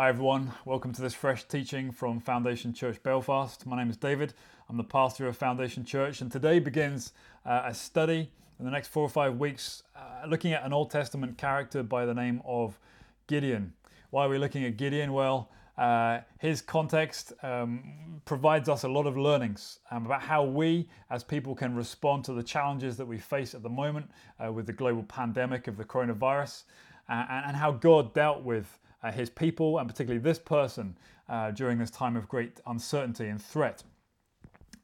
Hi, 0.00 0.08
everyone. 0.08 0.52
Welcome 0.64 0.92
to 0.94 1.02
this 1.02 1.12
fresh 1.12 1.44
teaching 1.44 1.92
from 1.92 2.20
Foundation 2.20 2.72
Church 2.72 3.02
Belfast. 3.02 3.66
My 3.66 3.76
name 3.76 3.90
is 3.90 3.98
David. 3.98 4.32
I'm 4.70 4.78
the 4.78 4.82
pastor 4.82 5.26
of 5.26 5.36
Foundation 5.36 5.84
Church, 5.84 6.22
and 6.22 6.32
today 6.32 6.58
begins 6.58 7.12
uh, 7.44 7.64
a 7.66 7.74
study 7.74 8.30
in 8.58 8.64
the 8.64 8.70
next 8.70 8.88
four 8.88 9.02
or 9.02 9.10
five 9.10 9.36
weeks 9.36 9.82
uh, 9.94 10.26
looking 10.26 10.54
at 10.54 10.64
an 10.64 10.72
Old 10.72 10.90
Testament 10.90 11.36
character 11.36 11.82
by 11.82 12.06
the 12.06 12.14
name 12.14 12.40
of 12.46 12.78
Gideon. 13.26 13.74
Why 14.08 14.24
are 14.24 14.30
we 14.30 14.38
looking 14.38 14.64
at 14.64 14.78
Gideon? 14.78 15.12
Well, 15.12 15.50
uh, 15.76 16.20
his 16.38 16.62
context 16.62 17.34
um, 17.42 18.22
provides 18.24 18.70
us 18.70 18.84
a 18.84 18.88
lot 18.88 19.06
of 19.06 19.18
learnings 19.18 19.80
um, 19.90 20.06
about 20.06 20.22
how 20.22 20.44
we 20.44 20.88
as 21.10 21.22
people 21.22 21.54
can 21.54 21.74
respond 21.74 22.24
to 22.24 22.32
the 22.32 22.42
challenges 22.42 22.96
that 22.96 23.04
we 23.06 23.18
face 23.18 23.54
at 23.54 23.62
the 23.62 23.68
moment 23.68 24.10
uh, 24.42 24.50
with 24.50 24.64
the 24.64 24.72
global 24.72 25.02
pandemic 25.02 25.68
of 25.68 25.76
the 25.76 25.84
coronavirus 25.84 26.62
uh, 27.10 27.26
and, 27.28 27.48
and 27.48 27.56
how 27.58 27.72
God 27.72 28.14
dealt 28.14 28.42
with 28.42 28.78
uh, 29.02 29.10
his 29.12 29.30
people, 29.30 29.78
and 29.78 29.88
particularly 29.88 30.20
this 30.20 30.38
person, 30.38 30.96
uh, 31.28 31.50
during 31.52 31.78
this 31.78 31.90
time 31.90 32.16
of 32.16 32.28
great 32.28 32.60
uncertainty 32.66 33.28
and 33.28 33.40
threat. 33.40 33.82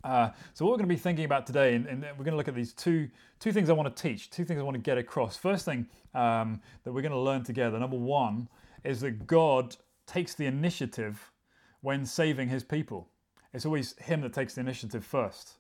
Uh, 0.05 0.30
so, 0.55 0.65
what 0.65 0.70
we're 0.70 0.77
going 0.77 0.89
to 0.89 0.95
be 0.95 1.01
thinking 1.01 1.25
about 1.25 1.47
today, 1.47 1.75
and, 1.75 1.87
and, 1.87 2.02
we're 2.02 2.25
going 2.25 2.30
to 2.30 2.37
look 2.37 2.47
at 2.47 2.55
these 2.55 2.73
two 2.73 3.09
two 3.41 3.52
things 3.52 3.69
I 3.69 3.73
want 3.73 3.95
to 3.95 4.02
teach, 4.02 4.30
two 4.30 4.45
things 4.45 4.61
I 4.61 4.62
want 4.62 4.77
to 4.77 4.80
get 4.80 4.98
across. 4.98 5.37
First 5.37 5.65
thing 5.65 5.89
um, 6.15 6.61
that 6.84 6.92
we're 6.92 7.02
going 7.02 7.12
to 7.12 7.19
learn 7.19 7.42
together, 7.42 7.79
number 7.79 7.97
one, 7.97 8.48
is 8.84 9.01
that 9.01 9.27
God 9.27 9.77
takes 10.06 10.34
the 10.34 10.47
initiative 10.47 11.33
when 11.80 12.06
saving 12.06 12.48
His 12.48 12.62
people. 12.62 13.09
It's 13.53 13.67
always 13.67 13.97
Him 13.98 14.20
that 14.20 14.33
takes 14.33 14.55
the 14.55 14.61
initiative 14.61 15.05
first. 15.05 15.55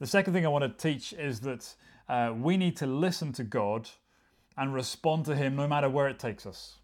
The 0.00 0.06
second 0.06 0.32
thing 0.32 0.44
I 0.44 0.48
want 0.48 0.64
to 0.64 0.88
teach 0.88 1.12
is 1.12 1.40
that 1.40 1.74
uh, 2.08 2.34
we 2.36 2.56
need 2.56 2.76
to 2.78 2.86
listen 2.86 3.32
to 3.34 3.44
God 3.44 3.88
and 4.56 4.74
respond 4.74 5.26
to 5.26 5.36
Him 5.36 5.54
no 5.54 5.68
matter 5.68 5.88
where 5.88 6.08
it 6.08 6.18
takes 6.18 6.44
us. 6.44 6.78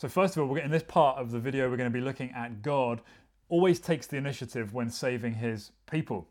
So 0.00 0.08
first 0.08 0.38
of 0.38 0.48
all, 0.48 0.56
in 0.56 0.70
this 0.70 0.82
part 0.82 1.18
of 1.18 1.30
the 1.30 1.38
video, 1.38 1.68
we're 1.68 1.76
going 1.76 1.92
to 1.92 1.98
be 1.98 2.02
looking 2.02 2.30
at 2.30 2.62
God 2.62 3.02
always 3.50 3.78
takes 3.78 4.06
the 4.06 4.16
initiative 4.16 4.72
when 4.72 4.88
saving 4.88 5.34
his 5.34 5.72
people. 5.90 6.26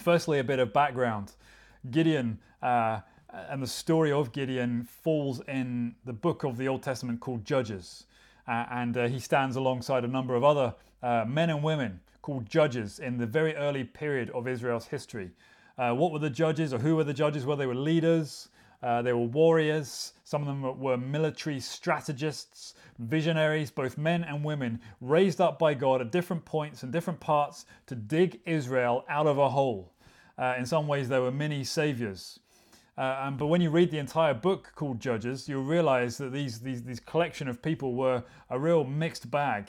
Firstly, 0.00 0.38
a 0.38 0.44
bit 0.44 0.58
of 0.60 0.72
background. 0.72 1.32
Gideon 1.90 2.38
uh, 2.62 3.00
and 3.50 3.62
the 3.62 3.66
story 3.66 4.12
of 4.12 4.32
Gideon 4.32 4.84
falls 4.84 5.42
in 5.46 5.94
the 6.06 6.14
book 6.14 6.42
of 6.42 6.56
the 6.56 6.68
Old 6.68 6.82
Testament 6.82 7.20
called 7.20 7.44
Judges. 7.44 8.06
Uh, 8.48 8.64
and 8.70 8.96
uh, 8.96 9.08
he 9.08 9.18
stands 9.18 9.56
alongside 9.56 10.02
a 10.02 10.08
number 10.08 10.34
of 10.34 10.42
other 10.42 10.74
uh, 11.02 11.26
men 11.28 11.50
and 11.50 11.62
women 11.62 12.00
called 12.22 12.48
judges 12.48 12.98
in 12.98 13.18
the 13.18 13.26
very 13.26 13.54
early 13.56 13.84
period 13.84 14.30
of 14.30 14.48
Israel's 14.48 14.86
history. 14.86 15.32
Uh, 15.76 15.92
what 15.92 16.12
were 16.12 16.18
the 16.18 16.30
judges, 16.30 16.72
or 16.72 16.78
who 16.78 16.96
were 16.96 17.04
the 17.04 17.12
judges? 17.12 17.44
Well, 17.44 17.58
they 17.58 17.66
were 17.66 17.74
leaders, 17.74 18.48
uh, 18.82 19.02
they 19.02 19.12
were 19.12 19.20
warriors, 19.20 20.12
some 20.24 20.42
of 20.42 20.46
them 20.46 20.78
were 20.78 20.96
military 20.96 21.60
strategists, 21.60 22.74
visionaries, 22.98 23.70
both 23.70 23.96
men 23.98 24.24
and 24.24 24.44
women, 24.44 24.80
raised 25.00 25.40
up 25.40 25.58
by 25.58 25.74
God 25.74 26.00
at 26.00 26.12
different 26.12 26.44
points 26.44 26.82
and 26.82 26.92
different 26.92 27.20
parts 27.20 27.66
to 27.86 27.94
dig 27.94 28.40
Israel 28.44 29.04
out 29.08 29.26
of 29.26 29.38
a 29.38 29.48
hole. 29.48 29.92
Uh, 30.38 30.54
in 30.58 30.66
some 30.66 30.86
ways, 30.86 31.08
they 31.08 31.18
were 31.18 31.32
mini 31.32 31.64
saviors. 31.64 32.40
Uh, 32.98 33.22
and, 33.24 33.38
but 33.38 33.46
when 33.46 33.60
you 33.60 33.70
read 33.70 33.90
the 33.90 33.98
entire 33.98 34.34
book 34.34 34.72
called 34.74 35.00
Judges, 35.00 35.48
you'll 35.48 35.64
realize 35.64 36.16
that 36.18 36.32
these, 36.32 36.60
these, 36.60 36.82
these 36.82 37.00
collection 37.00 37.48
of 37.48 37.62
people 37.62 37.94
were 37.94 38.22
a 38.50 38.58
real 38.58 38.84
mixed 38.84 39.30
bag. 39.30 39.68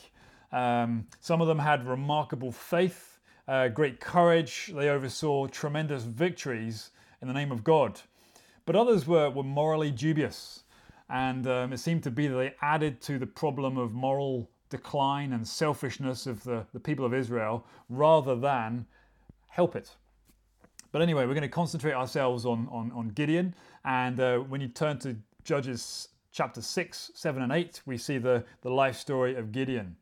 Um, 0.51 1.07
some 1.19 1.41
of 1.41 1.47
them 1.47 1.59
had 1.59 1.85
remarkable 1.85 2.51
faith, 2.51 3.19
uh, 3.47 3.67
great 3.69 3.99
courage, 3.99 4.71
they 4.73 4.89
oversaw 4.89 5.47
tremendous 5.47 6.03
victories 6.03 6.91
in 7.21 7.27
the 7.27 7.33
name 7.33 7.51
of 7.51 7.63
God 7.63 7.99
but 8.67 8.75
others 8.75 9.07
were, 9.07 9.29
were 9.29 9.43
morally 9.43 9.89
dubious. 9.89 10.63
And 11.09 11.47
um, 11.47 11.71
it 11.71 11.77
seemed 11.77 12.03
to 12.03 12.11
be 12.11 12.27
that 12.27 12.35
they 12.35 12.53
added 12.61 13.01
to 13.03 13.17
the 13.17 13.25
problem 13.25 13.77
of 13.77 13.93
moral 13.93 14.51
decline 14.69 15.31
and 15.31 15.47
selfishness 15.47 16.27
of 16.27 16.43
the, 16.43 16.65
the 16.73 16.79
people 16.79 17.05
of 17.05 17.13
Israel 17.13 17.65
rather 17.89 18.35
than 18.35 18.85
help 19.47 19.77
it. 19.77 19.95
But 20.91 21.01
anyway, 21.01 21.25
we're 21.25 21.33
going 21.33 21.43
to 21.43 21.47
concentrate 21.47 21.93
ourselves 21.93 22.45
on, 22.45 22.67
on, 22.69 22.91
on 22.91 23.07
Gideon. 23.09 23.55
And 23.85 24.19
uh, 24.19 24.39
when 24.39 24.59
you 24.59 24.67
turn 24.67 24.99
to 24.99 25.15
Judges 25.45 26.09
chapter 26.33 26.61
6, 26.61 27.11
7, 27.15 27.41
and 27.41 27.53
8, 27.53 27.81
we 27.85 27.97
see 27.97 28.17
the, 28.17 28.43
the 28.63 28.69
life 28.69 28.97
story 28.97 29.35
of 29.35 29.53
Gideon. 29.53 29.95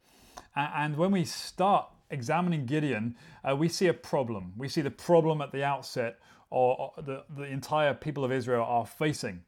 And 0.55 0.97
when 0.97 1.11
we 1.11 1.23
start 1.23 1.87
examining 2.09 2.65
Gideon, 2.65 3.15
uh, 3.47 3.55
we 3.55 3.69
see 3.69 3.87
a 3.87 3.93
problem. 3.93 4.53
We 4.57 4.69
see 4.69 4.81
the 4.81 4.89
problem 4.89 5.39
at 5.41 5.51
the 5.51 5.63
outset 5.63 6.17
or, 6.55 6.93
the, 6.97 7.23
the 7.37 7.43
entire 7.43 7.93
people 7.93 8.23
of 8.23 8.31
Israel 8.31 8.63
are 8.63 8.85
facing. 8.85 9.43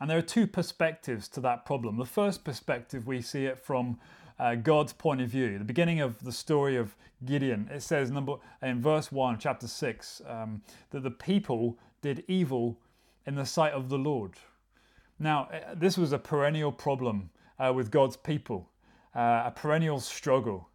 And 0.00 0.08
there 0.08 0.18
are 0.18 0.22
two 0.22 0.46
perspectives 0.46 1.28
to 1.28 1.40
that 1.40 1.64
problem. 1.64 1.96
The 1.98 2.04
first 2.04 2.44
perspective, 2.44 3.06
we 3.06 3.20
see 3.22 3.46
it 3.46 3.58
from 3.58 3.98
uh, 4.38 4.54
God's 4.54 4.92
point 4.92 5.20
of 5.22 5.28
view. 5.28 5.58
The 5.58 5.64
beginning 5.64 6.00
of 6.00 6.22
the 6.22 6.32
story 6.32 6.76
of 6.76 6.94
Gideon, 7.24 7.68
it 7.72 7.82
says 7.82 8.10
number 8.10 8.36
in 8.62 8.82
verse 8.82 9.10
one, 9.10 9.38
chapter 9.38 9.66
six, 9.66 10.22
um, 10.28 10.62
that 10.90 11.02
the 11.02 11.10
people 11.10 11.78
did 12.02 12.22
evil 12.28 12.78
in 13.26 13.34
the 13.34 13.46
sight 13.46 13.72
of 13.72 13.88
the 13.88 13.98
Lord. 13.98 14.32
Now, 15.18 15.48
uh, 15.52 15.74
this 15.74 15.96
was 15.98 16.12
a 16.12 16.18
perennial 16.18 16.72
problem 16.72 17.30
uh, 17.58 17.72
with 17.74 17.90
God's 17.90 18.16
people, 18.16 18.68
uh, 19.14 19.44
a 19.46 19.52
perennial 19.56 20.00
struggle. 20.00 20.68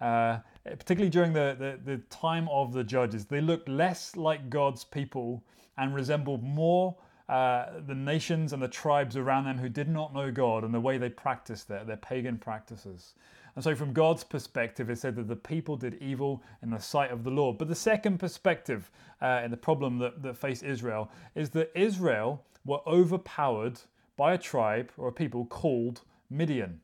Uh, 0.00 0.38
particularly 0.64 1.10
during 1.10 1.32
the, 1.32 1.56
the, 1.58 1.92
the, 1.92 1.98
time 2.10 2.48
of 2.50 2.72
the 2.72 2.84
judges, 2.84 3.24
they 3.24 3.40
looked 3.40 3.68
less 3.68 4.14
like 4.14 4.50
God's 4.50 4.84
people 4.84 5.42
and 5.78 5.94
resembled 5.94 6.42
more 6.42 6.96
uh, 7.28 7.80
the 7.86 7.94
nations 7.94 8.52
and 8.52 8.62
the 8.62 8.68
tribes 8.68 9.16
around 9.16 9.44
them 9.44 9.58
who 9.58 9.68
did 9.68 9.88
not 9.88 10.14
know 10.14 10.30
God 10.30 10.64
and 10.64 10.72
the 10.72 10.80
way 10.80 10.98
they 10.98 11.08
practiced 11.08 11.66
their, 11.68 11.82
their 11.84 11.96
pagan 11.96 12.38
practices. 12.38 13.14
And 13.54 13.64
so, 13.64 13.74
from 13.74 13.94
God's 13.94 14.22
perspective, 14.22 14.90
it 14.90 14.98
said 14.98 15.16
that 15.16 15.28
the 15.28 15.34
people 15.34 15.76
did 15.76 15.94
evil 16.00 16.42
in 16.62 16.70
the 16.70 16.78
sight 16.78 17.10
of 17.10 17.24
the 17.24 17.30
Lord. 17.30 17.56
But 17.56 17.68
the 17.68 17.74
second 17.74 18.18
perspective 18.18 18.90
uh, 19.22 19.40
and 19.42 19.50
the 19.50 19.56
problem 19.56 19.98
that, 19.98 20.22
that 20.22 20.36
faced 20.36 20.62
Israel 20.62 21.10
is 21.34 21.50
that 21.50 21.72
Israel 21.74 22.44
were 22.66 22.80
overpowered 22.86 23.80
by 24.16 24.34
a 24.34 24.38
tribe 24.38 24.92
or 24.98 25.08
a 25.08 25.12
people 25.12 25.46
called 25.46 26.02
Midian. 26.28 26.80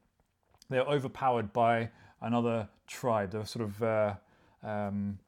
They 0.71 0.79
are 0.79 0.89
overpowered 0.89 1.53
by 1.53 1.91
another 2.23 2.69
tribe. 2.87 3.33
They 3.33 3.39
were 3.39 3.45
sort 3.45 3.65
of 3.65 3.83
uh, 3.83 4.15
um, 4.63 5.19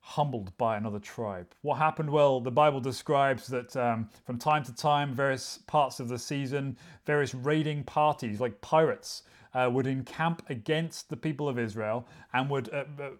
humbled 0.00 0.56
by 0.56 0.76
another 0.76 0.98
tribe. 0.98 1.46
What 1.62 1.76
happened? 1.76 2.10
Well, 2.10 2.40
the 2.40 2.50
Bible 2.50 2.80
describes 2.80 3.46
that 3.48 3.76
um, 3.76 4.08
from 4.24 4.38
time 4.38 4.64
to 4.64 4.74
time, 4.74 5.14
various 5.14 5.58
parts 5.66 6.00
of 6.00 6.08
the 6.08 6.18
season, 6.18 6.76
various 7.04 7.34
raiding 7.34 7.84
parties 7.84 8.40
like 8.40 8.60
pirates 8.60 9.24
uh, 9.54 9.68
would 9.72 9.86
encamp 9.86 10.42
against 10.48 11.10
the 11.10 11.16
people 11.16 11.48
of 11.48 11.58
Israel 11.58 12.06
and 12.32 12.48
would, 12.48 12.72
uh, 12.72 12.84
uh 13.00 13.10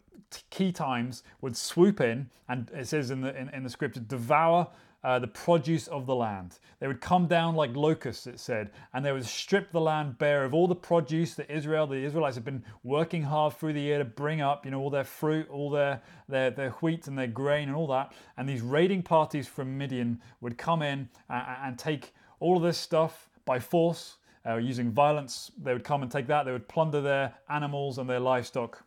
key 0.50 0.72
times, 0.72 1.22
would 1.40 1.56
swoop 1.56 2.00
in 2.00 2.28
and 2.48 2.70
it 2.74 2.86
says 2.86 3.10
in 3.10 3.20
the 3.20 3.38
in, 3.38 3.48
in 3.50 3.62
the 3.62 3.70
scripture, 3.70 4.00
devour 4.00 4.68
uh, 5.04 5.18
the 5.18 5.26
produce 5.26 5.86
of 5.88 6.06
the 6.06 6.14
land. 6.14 6.58
They 6.80 6.86
would 6.86 7.00
come 7.00 7.26
down 7.26 7.54
like 7.54 7.74
locusts, 7.76 8.26
it 8.26 8.40
said, 8.40 8.70
and 8.92 9.04
they 9.04 9.12
would 9.12 9.24
strip 9.24 9.70
the 9.70 9.80
land 9.80 10.18
bare 10.18 10.44
of 10.44 10.54
all 10.54 10.66
the 10.66 10.74
produce 10.74 11.34
that 11.34 11.50
Israel, 11.50 11.86
the 11.86 11.96
Israelites, 11.96 12.36
had 12.36 12.44
been 12.44 12.64
working 12.82 13.22
hard 13.22 13.54
through 13.54 13.74
the 13.74 13.80
year 13.80 13.98
to 13.98 14.04
bring 14.04 14.40
up, 14.40 14.64
you 14.64 14.70
know, 14.70 14.80
all 14.80 14.90
their 14.90 15.04
fruit, 15.04 15.48
all 15.50 15.70
their, 15.70 16.02
their, 16.28 16.50
their 16.50 16.70
wheat 16.70 17.06
and 17.06 17.16
their 17.16 17.28
grain 17.28 17.68
and 17.68 17.76
all 17.76 17.86
that. 17.88 18.12
And 18.36 18.48
these 18.48 18.60
raiding 18.60 19.02
parties 19.02 19.46
from 19.46 19.78
Midian 19.78 20.20
would 20.40 20.58
come 20.58 20.82
in 20.82 21.08
and, 21.28 21.44
and 21.64 21.78
take 21.78 22.12
all 22.40 22.56
of 22.56 22.62
this 22.62 22.78
stuff 22.78 23.28
by 23.44 23.58
force, 23.60 24.16
uh, 24.46 24.56
using 24.56 24.90
violence. 24.90 25.52
They 25.62 25.72
would 25.72 25.84
come 25.84 26.02
and 26.02 26.10
take 26.10 26.26
that, 26.26 26.44
they 26.44 26.52
would 26.52 26.68
plunder 26.68 27.00
their 27.00 27.34
animals 27.48 27.98
and 27.98 28.08
their 28.10 28.20
livestock. 28.20 28.84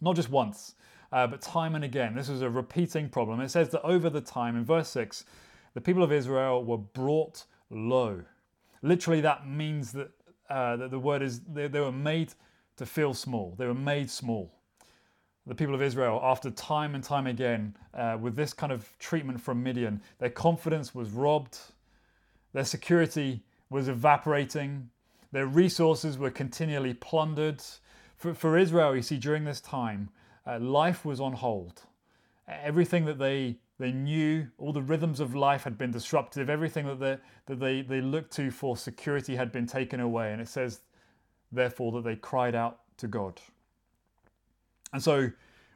Not 0.00 0.16
just 0.16 0.30
once, 0.30 0.74
uh, 1.14 1.28
but 1.28 1.40
time 1.40 1.76
and 1.76 1.84
again, 1.84 2.12
this 2.16 2.28
was 2.28 2.42
a 2.42 2.50
repeating 2.50 3.08
problem. 3.08 3.40
It 3.40 3.48
says 3.48 3.68
that 3.68 3.82
over 3.82 4.10
the 4.10 4.20
time, 4.20 4.56
in 4.56 4.64
verse 4.64 4.88
6, 4.88 5.24
the 5.72 5.80
people 5.80 6.02
of 6.02 6.10
Israel 6.10 6.64
were 6.64 6.76
brought 6.76 7.44
low. 7.70 8.22
Literally, 8.82 9.20
that 9.20 9.48
means 9.48 9.92
that, 9.92 10.10
uh, 10.50 10.74
that 10.76 10.90
the 10.90 10.98
word 10.98 11.22
is 11.22 11.38
they, 11.42 11.68
they 11.68 11.78
were 11.78 11.92
made 11.92 12.34
to 12.78 12.84
feel 12.84 13.14
small, 13.14 13.54
they 13.56 13.66
were 13.66 13.74
made 13.74 14.10
small. 14.10 14.52
The 15.46 15.54
people 15.54 15.76
of 15.76 15.82
Israel, 15.82 16.18
after 16.20 16.50
time 16.50 16.96
and 16.96 17.04
time 17.04 17.28
again, 17.28 17.76
uh, 17.94 18.18
with 18.20 18.34
this 18.34 18.52
kind 18.52 18.72
of 18.72 18.90
treatment 18.98 19.40
from 19.40 19.62
Midian, 19.62 20.02
their 20.18 20.30
confidence 20.30 20.96
was 20.96 21.10
robbed, 21.10 21.58
their 22.52 22.64
security 22.64 23.44
was 23.70 23.86
evaporating, 23.86 24.90
their 25.30 25.46
resources 25.46 26.18
were 26.18 26.30
continually 26.30 26.94
plundered. 26.94 27.62
For, 28.16 28.34
for 28.34 28.58
Israel, 28.58 28.96
you 28.96 29.02
see, 29.02 29.18
during 29.18 29.44
this 29.44 29.60
time, 29.60 30.08
uh, 30.46 30.58
life 30.58 31.04
was 31.04 31.20
on 31.20 31.32
hold. 31.32 31.82
Everything 32.48 33.04
that 33.06 33.18
they 33.18 33.56
they 33.78 33.90
knew, 33.90 34.46
all 34.56 34.72
the 34.72 34.82
rhythms 34.82 35.18
of 35.18 35.34
life 35.34 35.64
had 35.64 35.76
been 35.76 35.90
disrupted. 35.90 36.48
Everything 36.48 36.86
that 36.86 37.00
they, 37.00 37.18
that 37.46 37.58
they, 37.58 37.82
they 37.82 38.00
looked 38.00 38.32
to 38.34 38.50
for 38.50 38.76
security 38.76 39.34
had 39.34 39.50
been 39.50 39.66
taken 39.66 39.98
away. 39.98 40.32
And 40.32 40.40
it 40.40 40.48
says, 40.48 40.80
therefore, 41.50 41.90
that 41.92 42.04
they 42.04 42.14
cried 42.14 42.54
out 42.54 42.80
to 42.98 43.08
God. 43.08 43.40
And 44.92 45.02
so, 45.02 45.30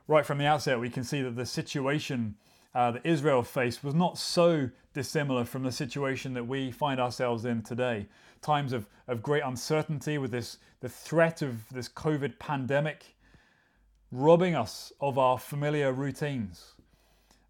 right 0.07 0.25
from 0.25 0.39
the 0.39 0.47
outset, 0.47 0.79
we 0.79 0.91
can 0.91 1.03
see 1.03 1.23
that 1.23 1.35
the 1.35 1.45
situation 1.45 2.37
uh, 2.73 2.93
that 2.93 3.05
Israel 3.05 3.43
faced 3.43 3.83
was 3.83 3.95
not 3.95 4.17
so 4.17 4.71
dissimilar 4.95 5.45
from 5.45 5.65
the 5.65 5.73
situation 5.73 6.35
that 6.35 6.47
we 6.47 6.71
find 6.71 7.01
ourselves 7.01 7.45
in 7.45 7.63
today. 7.63 8.07
Times 8.43 8.73
of, 8.73 8.87
of 9.09 9.23
great 9.23 9.43
uncertainty 9.45 10.19
with 10.19 10.31
this 10.31 10.59
the 10.81 10.89
threat 10.89 11.43
of 11.43 11.69
this 11.71 11.89
COVID 11.89 12.39
pandemic 12.39 13.17
robbing 14.11 14.55
us 14.55 14.93
of 15.01 15.19
our 15.19 15.39
familiar 15.39 15.93
routines, 15.93 16.75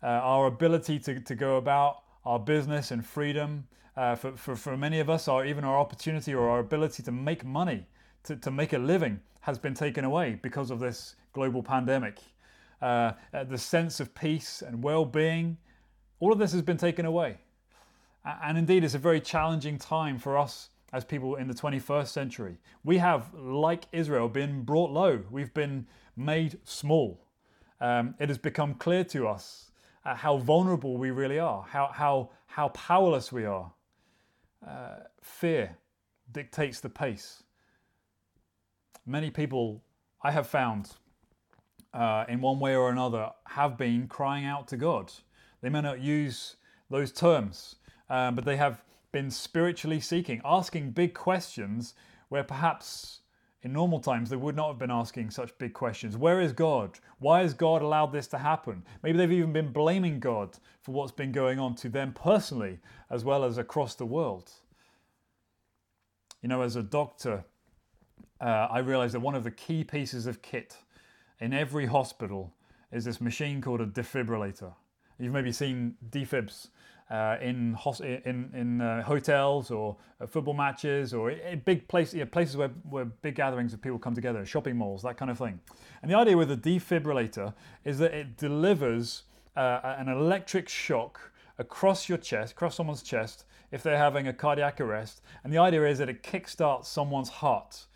uh, 0.02 0.06
our 0.06 0.46
ability 0.46 0.98
to, 0.98 1.20
to 1.20 1.34
go 1.34 1.56
about 1.56 2.02
our 2.24 2.38
business 2.38 2.90
and 2.90 3.04
freedom. 3.04 3.66
Uh, 3.96 4.14
for, 4.14 4.36
for, 4.36 4.54
for 4.54 4.76
many 4.76 5.00
of 5.00 5.10
us, 5.10 5.26
or 5.26 5.44
even 5.44 5.64
our 5.64 5.76
opportunity 5.76 6.32
or 6.32 6.48
our 6.48 6.60
ability 6.60 7.02
to 7.02 7.10
make 7.10 7.44
money, 7.44 7.84
to, 8.22 8.36
to 8.36 8.48
make 8.48 8.72
a 8.72 8.78
living, 8.78 9.18
has 9.40 9.58
been 9.58 9.74
taken 9.74 10.04
away 10.04 10.38
because 10.40 10.70
of 10.70 10.78
this 10.78 11.16
global 11.32 11.64
pandemic. 11.64 12.18
Uh, 12.80 13.12
uh 13.34 13.42
the 13.42 13.58
sense 13.58 13.98
of 13.98 14.14
peace 14.14 14.62
and 14.62 14.84
well 14.84 15.04
being, 15.04 15.56
all 16.20 16.32
of 16.32 16.38
this 16.38 16.52
has 16.52 16.62
been 16.62 16.76
taken 16.76 17.06
away. 17.06 17.38
And 18.42 18.58
indeed, 18.58 18.84
it's 18.84 18.94
a 18.94 18.98
very 18.98 19.20
challenging 19.20 19.78
time 19.78 20.18
for 20.18 20.36
us 20.36 20.70
as 20.92 21.04
people 21.04 21.36
in 21.36 21.48
the 21.48 21.54
21st 21.54 22.08
century. 22.08 22.58
We 22.84 22.98
have, 22.98 23.32
like 23.34 23.84
Israel, 23.92 24.28
been 24.28 24.62
brought 24.62 24.90
low. 24.90 25.22
We've 25.30 25.52
been 25.52 25.86
made 26.18 26.58
small. 26.64 27.24
Um, 27.80 28.14
it 28.18 28.28
has 28.28 28.38
become 28.38 28.74
clear 28.74 29.04
to 29.04 29.28
us 29.28 29.70
uh, 30.04 30.14
how 30.14 30.38
vulnerable 30.38 30.96
we 30.96 31.10
really 31.10 31.38
are, 31.38 31.64
how, 31.68 31.90
how, 31.92 32.30
how 32.46 32.68
powerless 32.68 33.30
we 33.32 33.44
are. 33.44 33.72
Uh, 34.66 34.96
fear 35.22 35.76
dictates 36.32 36.80
the 36.80 36.88
pace. 36.88 37.44
Many 39.06 39.30
people 39.30 39.82
I 40.22 40.32
have 40.32 40.46
found, 40.46 40.90
uh, 41.94 42.24
in 42.28 42.40
one 42.40 42.58
way 42.58 42.74
or 42.74 42.90
another, 42.90 43.30
have 43.46 43.78
been 43.78 44.08
crying 44.08 44.44
out 44.44 44.66
to 44.68 44.76
God. 44.76 45.12
They 45.60 45.68
may 45.68 45.80
not 45.80 46.00
use 46.00 46.56
those 46.90 47.12
terms, 47.12 47.76
um, 48.10 48.34
but 48.34 48.44
they 48.44 48.56
have 48.56 48.82
been 49.12 49.30
spiritually 49.30 50.00
seeking, 50.00 50.40
asking 50.44 50.90
big 50.90 51.14
questions 51.14 51.94
where 52.28 52.44
perhaps 52.44 53.17
in 53.62 53.72
normal 53.72 54.00
times 54.00 54.30
they 54.30 54.36
would 54.36 54.54
not 54.54 54.68
have 54.68 54.78
been 54.78 54.90
asking 54.90 55.30
such 55.30 55.56
big 55.58 55.72
questions. 55.72 56.16
Where 56.16 56.40
is 56.40 56.52
God? 56.52 56.98
Why 57.18 57.40
has 57.40 57.54
God 57.54 57.82
allowed 57.82 58.12
this 58.12 58.28
to 58.28 58.38
happen? 58.38 58.84
Maybe 59.02 59.18
they've 59.18 59.32
even 59.32 59.52
been 59.52 59.72
blaming 59.72 60.20
God 60.20 60.56
for 60.80 60.92
what's 60.92 61.12
been 61.12 61.32
going 61.32 61.58
on 61.58 61.74
to 61.76 61.88
them 61.88 62.12
personally 62.12 62.78
as 63.10 63.24
well 63.24 63.44
as 63.44 63.58
across 63.58 63.94
the 63.94 64.06
world. 64.06 64.52
You 66.42 66.48
know, 66.48 66.62
as 66.62 66.76
a 66.76 66.82
doctor, 66.82 67.44
uh, 68.40 68.68
I 68.70 68.78
realized 68.78 69.14
that 69.14 69.20
one 69.20 69.34
of 69.34 69.42
the 69.42 69.50
key 69.50 69.82
pieces 69.82 70.26
of 70.26 70.40
kit 70.40 70.76
in 71.40 71.52
every 71.52 71.86
hospital 71.86 72.54
is 72.92 73.04
this 73.04 73.20
machine 73.20 73.60
called 73.60 73.80
a 73.80 73.86
defibrillator. 73.86 74.72
You've 75.18 75.32
maybe 75.32 75.50
seen 75.50 75.96
defibs 76.10 76.68
uh, 77.10 77.36
in 77.40 77.76
in 78.04 78.50
in 78.54 78.80
uh, 78.80 79.02
hotels 79.02 79.70
or 79.70 79.96
uh, 80.20 80.26
football 80.26 80.54
matches 80.54 81.14
or 81.14 81.34
big 81.64 81.88
places, 81.88 82.14
you 82.14 82.20
know, 82.20 82.26
places 82.26 82.56
where, 82.56 82.68
where 82.88 83.06
big 83.06 83.34
gatherings 83.34 83.72
of 83.72 83.80
people 83.80 83.98
come 83.98 84.14
together, 84.14 84.44
shopping 84.44 84.76
malls, 84.76 85.02
that 85.02 85.16
kind 85.16 85.30
of 85.30 85.38
thing. 85.38 85.58
And 86.02 86.10
the 86.10 86.16
idea 86.16 86.36
with 86.36 86.50
a 86.50 86.56
defibrillator 86.56 87.54
is 87.84 87.98
that 87.98 88.12
it 88.12 88.36
delivers 88.36 89.22
uh, 89.56 89.80
an 89.98 90.08
electric 90.08 90.68
shock 90.68 91.32
across 91.58 92.08
your 92.08 92.18
chest, 92.18 92.52
across 92.52 92.76
someone's 92.76 93.02
chest, 93.02 93.44
if 93.72 93.82
they're 93.82 93.98
having 93.98 94.28
a 94.28 94.32
cardiac 94.32 94.80
arrest. 94.80 95.22
And 95.44 95.52
the 95.52 95.58
idea 95.58 95.86
is 95.86 95.98
that 95.98 96.08
it 96.08 96.22
kickstarts 96.22 96.86
someone's 96.86 97.28
heart. 97.28 97.86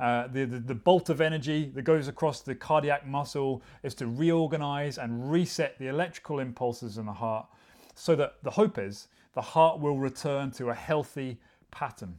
Uh, 0.00 0.26
the, 0.26 0.44
the, 0.44 0.58
the, 0.58 0.74
bolt 0.74 1.08
of 1.08 1.20
energy 1.20 1.70
that 1.72 1.82
goes 1.82 2.08
across 2.08 2.40
the 2.40 2.54
cardiac 2.54 3.06
muscle 3.06 3.62
is 3.84 3.94
to 3.94 4.08
reorganize 4.08 4.98
and 4.98 5.30
reset 5.30 5.78
the 5.78 5.86
electrical 5.86 6.40
impulses 6.40 6.98
in 6.98 7.06
the 7.06 7.12
heart 7.12 7.46
so 7.94 8.14
that 8.16 8.36
the 8.42 8.50
hope 8.50 8.78
is 8.78 9.08
the 9.34 9.42
heart 9.42 9.80
will 9.80 9.98
return 9.98 10.50
to 10.52 10.70
a 10.70 10.74
healthy 10.74 11.38
pattern 11.70 12.18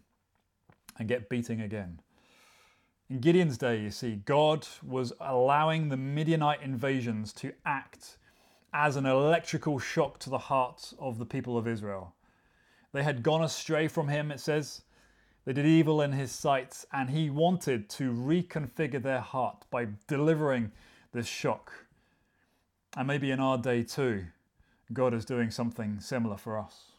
and 0.98 1.07
get 1.07 1.30
beating 1.30 1.62
again. 1.62 2.00
In 3.10 3.19
Gideon's 3.19 3.57
day, 3.57 3.80
you 3.80 3.92
see, 3.92 4.16
God 4.25 4.68
was 4.83 5.13
allowing 5.19 5.89
the 5.89 5.98
Midianite 5.98 6.62
invasions 6.62 7.31
to 7.33 7.54
act 7.66 8.18
as 8.74 8.95
an 8.95 9.06
electrical 9.06 9.80
shock 9.80 10.19
to 10.19 10.30
the 10.30 10.38
hearts 10.38 10.94
of 11.00 11.19
the 11.19 11.25
people 11.25 11.57
of 11.57 11.68
Israel. 11.68 12.16
They 12.92 13.04
had 13.04 13.24
gone 13.24 13.44
astray 13.44 13.88
from 13.88 14.07
him, 14.07 14.31
it 14.31 14.39
says. 14.39 14.81
They 15.45 15.54
did 15.54 15.66
evil 15.66 16.01
in 16.01 16.13
his 16.13 16.31
sight, 16.31 16.83
and 16.92 17.10
he 17.10 17.30
wanted 17.30 17.89
to 17.92 18.12
reconfigure 18.12 19.01
their 19.01 19.21
heart 19.21 19.66
by 19.69 19.88
delivering 20.07 20.71
this 21.13 21.28
shock. 21.28 21.71
And 22.98 23.07
maybe 23.07 23.30
in 23.31 23.39
our 23.39 23.57
day 23.57 23.83
too, 23.83 24.25
God 24.93 25.13
is 25.13 25.25
doing 25.25 25.51
something 25.51 25.99
similar 25.99 26.37
for 26.37 26.57
us. 26.57 26.91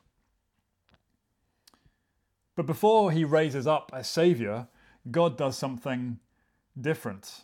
But 2.57 2.67
before 2.67 3.13
he 3.13 3.25
raises 3.25 3.67
up 3.67 3.91
a 3.93 4.03
savior, 4.03 4.67
God 5.11 5.37
does 5.37 5.57
something 5.57 6.19
different. 6.81 7.43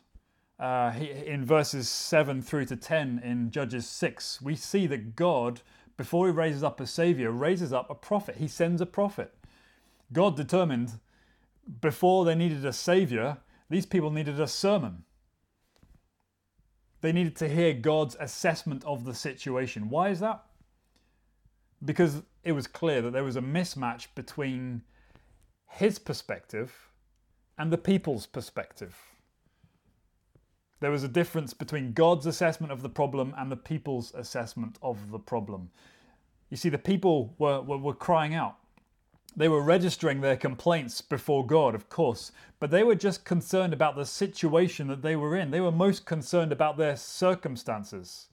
Uh, 0.59 0.91
he, 0.93 1.11
in 1.11 1.45
verses 1.45 1.89
7 1.89 2.43
through 2.43 2.67
to 2.67 2.77
10 2.77 3.21
in 3.25 3.51
Judges 3.51 3.87
6, 3.89 4.41
we 4.43 4.57
see 4.57 4.87
that 4.87 5.17
God, 5.17 5.61
before 5.97 6.27
he 6.27 6.33
raises 6.33 6.63
up 6.63 6.81
a 6.81 6.87
savior, 6.87 7.31
raises 7.31 7.73
up 7.73 7.91
a 7.91 7.95
prophet. 7.95 8.37
He 8.37 8.49
sends 8.49 8.81
a 8.81 8.87
prophet. 8.87 9.35
God 10.13 10.37
determined 10.37 10.99
before 11.81 12.25
they 12.25 12.35
needed 12.35 12.65
a 12.65 12.73
savior, 12.73 13.39
these 13.71 13.87
people 13.87 14.11
needed 14.11 14.41
a 14.41 14.49
sermon. 14.49 15.05
They 17.03 17.13
needed 17.13 17.37
to 17.37 17.49
hear 17.49 17.75
God's 17.75 18.17
assessment 18.19 18.85
of 18.85 19.05
the 19.05 19.15
situation. 19.15 19.91
Why 19.91 20.09
is 20.09 20.21
that? 20.21 20.45
Because 21.85 22.23
it 22.45 22.53
was 22.53 22.69
clear 22.69 23.03
that 23.03 23.13
there 23.13 23.25
was 23.25 23.37
a 23.37 23.43
mismatch 23.43 24.07
between 24.15 24.83
his 25.69 25.99
perspective 25.99 26.89
and 27.59 27.73
the 27.73 27.79
people's 27.79 28.27
perspective. 28.27 28.97
There 30.79 30.93
was 30.93 31.03
a 31.03 31.09
difference 31.09 31.55
between 31.55 31.93
God's 31.93 32.27
assessment 32.27 32.73
of 32.73 32.83
the 32.83 32.89
problem 32.89 33.35
and 33.37 33.51
the 33.51 33.57
people's 33.57 34.15
assessment 34.15 34.79
of 34.81 35.11
the 35.11 35.19
problem. 35.19 35.71
You 36.51 36.57
see, 36.57 36.69
the 36.69 36.79
people 36.79 37.35
were, 37.39 37.61
were, 37.63 37.79
were 37.79 37.95
crying 37.95 38.35
out. 38.35 38.59
They 39.37 39.49
were 39.49 39.63
registering 39.63 40.21
their 40.21 40.37
complaints 40.37 41.01
before 41.01 41.47
God, 41.47 41.75
of 41.75 41.89
course, 41.89 42.33
but 42.61 42.71
they 42.71 42.83
were 42.83 42.95
just 42.95 43.25
concerned 43.25 43.73
about 43.73 43.97
the 43.97 44.05
situation 44.05 44.89
that 44.89 45.03
they 45.03 45.17
were 45.17 45.37
in. 45.37 45.51
They 45.51 45.61
were 45.61 45.73
most 45.73 46.05
concerned 46.05 46.53
about 46.53 46.77
their 46.77 46.97
circumstances. 46.97 48.29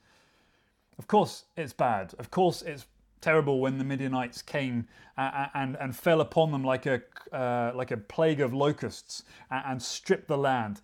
Of 0.97 1.07
course, 1.07 1.45
it's 1.55 1.71
bad. 1.71 2.13
Of 2.19 2.29
course, 2.31 2.61
it's 2.61 2.85
terrible 3.21 3.61
when 3.61 3.77
the 3.77 3.83
Midianites 3.85 4.41
came 4.41 4.87
and, 5.17 5.49
and, 5.53 5.77
and 5.77 5.95
fell 5.95 6.19
upon 6.19 6.51
them 6.51 6.63
like 6.63 6.85
a, 6.85 7.01
uh, 7.31 7.71
like 7.73 7.91
a 7.91 7.97
plague 7.97 8.41
of 8.41 8.53
locusts 8.53 9.23
and, 9.49 9.63
and 9.65 9.81
stripped 9.81 10.27
the 10.27 10.37
land. 10.37 10.81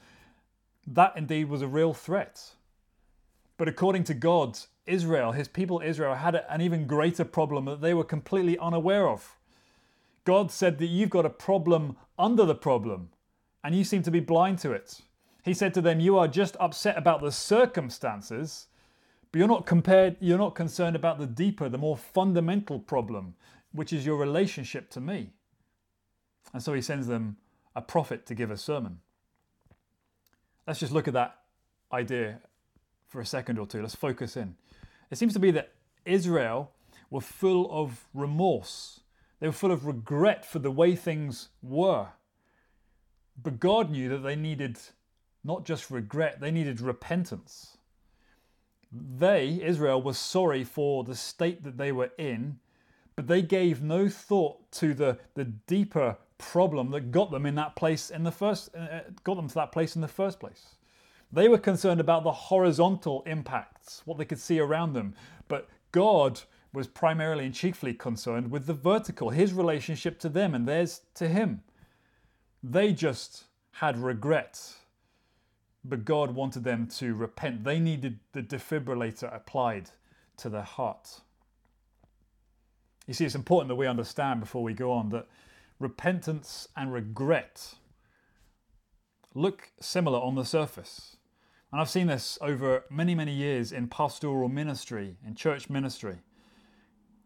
That 0.87 1.13
indeed 1.17 1.49
was 1.49 1.61
a 1.61 1.67
real 1.67 1.93
threat. 1.93 2.41
But 3.57 3.67
according 3.67 4.05
to 4.05 4.13
God, 4.13 4.59
Israel, 4.85 5.33
his 5.33 5.47
people 5.47 5.81
Israel, 5.83 6.15
had 6.15 6.35
an 6.35 6.61
even 6.61 6.87
greater 6.87 7.25
problem 7.25 7.65
that 7.65 7.81
they 7.81 7.93
were 7.93 8.03
completely 8.03 8.57
unaware 8.59 9.09
of. 9.09 9.35
God 10.25 10.51
said 10.51 10.79
that 10.79 10.87
you've 10.87 11.09
got 11.09 11.25
a 11.25 11.29
problem 11.29 11.95
under 12.19 12.45
the 12.45 12.55
problem, 12.55 13.09
and 13.63 13.75
you 13.75 13.83
seem 13.83 14.01
to 14.03 14.11
be 14.11 14.19
blind 14.19 14.59
to 14.59 14.71
it. 14.71 14.99
He 15.43 15.53
said 15.53 15.73
to 15.75 15.81
them, 15.81 15.99
You 15.99 16.17
are 16.17 16.27
just 16.27 16.57
upset 16.59 16.97
about 16.97 17.21
the 17.21 17.31
circumstances, 17.31 18.67
but 19.31 19.39
you're 19.39 19.47
not 19.47 19.67
compared, 19.67 20.17
you're 20.19 20.39
not 20.39 20.55
concerned 20.55 20.95
about 20.95 21.19
the 21.19 21.27
deeper, 21.27 21.69
the 21.69 21.77
more 21.77 21.95
fundamental 21.95 22.79
problem, 22.79 23.35
which 23.71 23.93
is 23.93 24.05
your 24.05 24.17
relationship 24.17 24.89
to 24.91 24.99
me. 24.99 25.29
And 26.53 26.63
so 26.63 26.73
he 26.73 26.81
sends 26.81 27.05
them 27.05 27.37
a 27.75 27.81
prophet 27.81 28.25
to 28.25 28.35
give 28.35 28.49
a 28.49 28.57
sermon. 28.57 28.99
Let's 30.65 30.79
just 30.79 30.91
look 30.91 31.07
at 31.07 31.13
that 31.13 31.37
idea 31.91 32.39
for 33.07 33.21
a 33.21 33.25
second 33.25 33.59
or 33.59 33.67
two. 33.67 33.81
Let's 33.81 33.95
focus 33.95 34.35
in. 34.35 34.55
It 35.11 35.17
seems 35.17 35.33
to 35.33 35.39
be 35.39 35.51
that 35.51 35.73
Israel 36.05 36.71
were 37.11 37.21
full 37.21 37.69
of 37.71 38.07
remorse 38.13 39.01
they 39.39 39.47
were 39.47 39.53
full 39.53 39.71
of 39.71 39.85
regret 39.85 40.45
for 40.45 40.59
the 40.59 40.71
way 40.71 40.95
things 40.95 41.49
were. 41.61 42.07
But 43.41 43.59
God 43.59 43.91
knew 43.91 44.09
that 44.09 44.19
they 44.19 44.35
needed 44.35 44.77
not 45.43 45.63
just 45.63 45.91
regret, 45.91 46.39
they 46.39 46.51
needed 46.51 46.81
repentance. 46.81 47.77
They, 48.91 49.59
Israel, 49.61 50.01
was 50.01 50.17
sorry 50.17 50.63
for 50.63 51.03
the 51.03 51.15
state 51.15 51.63
that 51.63 51.77
they 51.77 51.91
were 51.91 52.11
in, 52.17 52.59
but 53.15 53.27
they 53.27 53.41
gave 53.41 53.81
no 53.81 54.09
thought 54.09 54.71
to 54.73 54.93
the, 54.93 55.19
the 55.35 55.45
deeper 55.45 56.17
problem 56.37 56.91
that 56.91 57.11
got 57.11 57.31
them 57.31 57.45
in 57.45 57.55
that 57.55 57.75
place 57.75 58.09
in 58.09 58.23
the 58.23 58.31
first 58.31 58.69
uh, 58.75 58.79
uh 58.79 59.01
got 59.23 59.35
them 59.35 59.47
to 59.47 59.55
that 59.55 59.71
place 59.71 59.95
in 59.95 60.01
the 60.01 60.07
first 60.07 60.39
place. 60.39 60.75
They 61.31 61.47
were 61.47 61.57
concerned 61.57 61.99
about 61.99 62.23
the 62.23 62.31
horizontal 62.31 63.23
impacts, 63.25 64.01
what 64.05 64.17
they 64.17 64.25
could 64.25 64.39
see 64.39 64.59
around 64.59 64.93
them, 64.93 65.15
but 65.47 65.69
God 65.91 66.41
was 66.75 66.87
primarily 66.87 67.45
and 67.45 67.53
chiefly 67.53 67.93
concerned 67.93 68.51
with 68.51 68.65
the 68.65 68.73
vertical, 68.73 69.29
his 69.29 69.53
relationship 69.53 70.19
to 70.19 70.29
them 70.29 70.53
and 70.53 70.67
theirs 70.67 71.01
to 71.15 71.27
him. 71.27 71.61
They 72.61 72.93
just 72.93 73.45
had 73.71 73.97
regret, 73.97 74.75
but 75.83 76.05
God 76.05 76.31
wanted 76.31 76.63
them 76.63 76.87
to 76.97 77.13
repent. 77.15 77.63
They 77.63 77.79
needed 77.79 78.19
the 78.33 78.41
defibrillator 78.41 79.33
applied 79.33 79.89
to 80.37 80.49
their 80.49 80.63
heart. 80.63 81.21
You 83.07 83.13
see, 83.13 83.25
it's 83.25 83.35
important 83.35 83.69
that 83.69 83.75
we 83.75 83.87
understand 83.87 84.39
before 84.39 84.63
we 84.63 84.73
go 84.73 84.91
on 84.91 85.09
that 85.09 85.27
repentance 85.79 86.67
and 86.75 86.91
regret 86.91 87.75
look 89.33 89.69
similar 89.79 90.19
on 90.19 90.35
the 90.35 90.45
surface. 90.45 91.17
And 91.71 91.81
I've 91.81 91.89
seen 91.89 92.07
this 92.07 92.37
over 92.41 92.85
many, 92.89 93.13
many 93.13 93.33
years 93.33 93.71
in 93.71 93.87
pastoral 93.87 94.47
ministry, 94.47 95.17
in 95.25 95.35
church 95.35 95.69
ministry. 95.69 96.19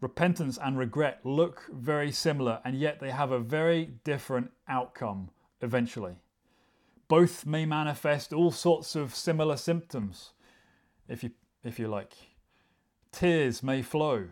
Repentance 0.00 0.58
and 0.62 0.78
regret 0.78 1.20
look 1.24 1.64
very 1.72 2.10
similar, 2.10 2.60
and 2.64 2.74
yet 2.74 3.00
they 3.00 3.10
have 3.10 3.30
a 3.30 3.38
very 3.38 3.92
different 4.04 4.50
outcome 4.66 5.30
eventually. 5.60 6.16
Both 7.08 7.44
may 7.44 7.66
manifest 7.66 8.32
all 8.32 8.50
sorts 8.50 8.96
of 8.96 9.14
similar 9.14 9.56
symptoms, 9.56 10.30
if 11.08 11.22
you, 11.22 11.32
if 11.64 11.78
you 11.78 11.88
like. 11.88 12.14
Tears 13.12 13.62
may 13.62 13.82
flow 13.82 14.28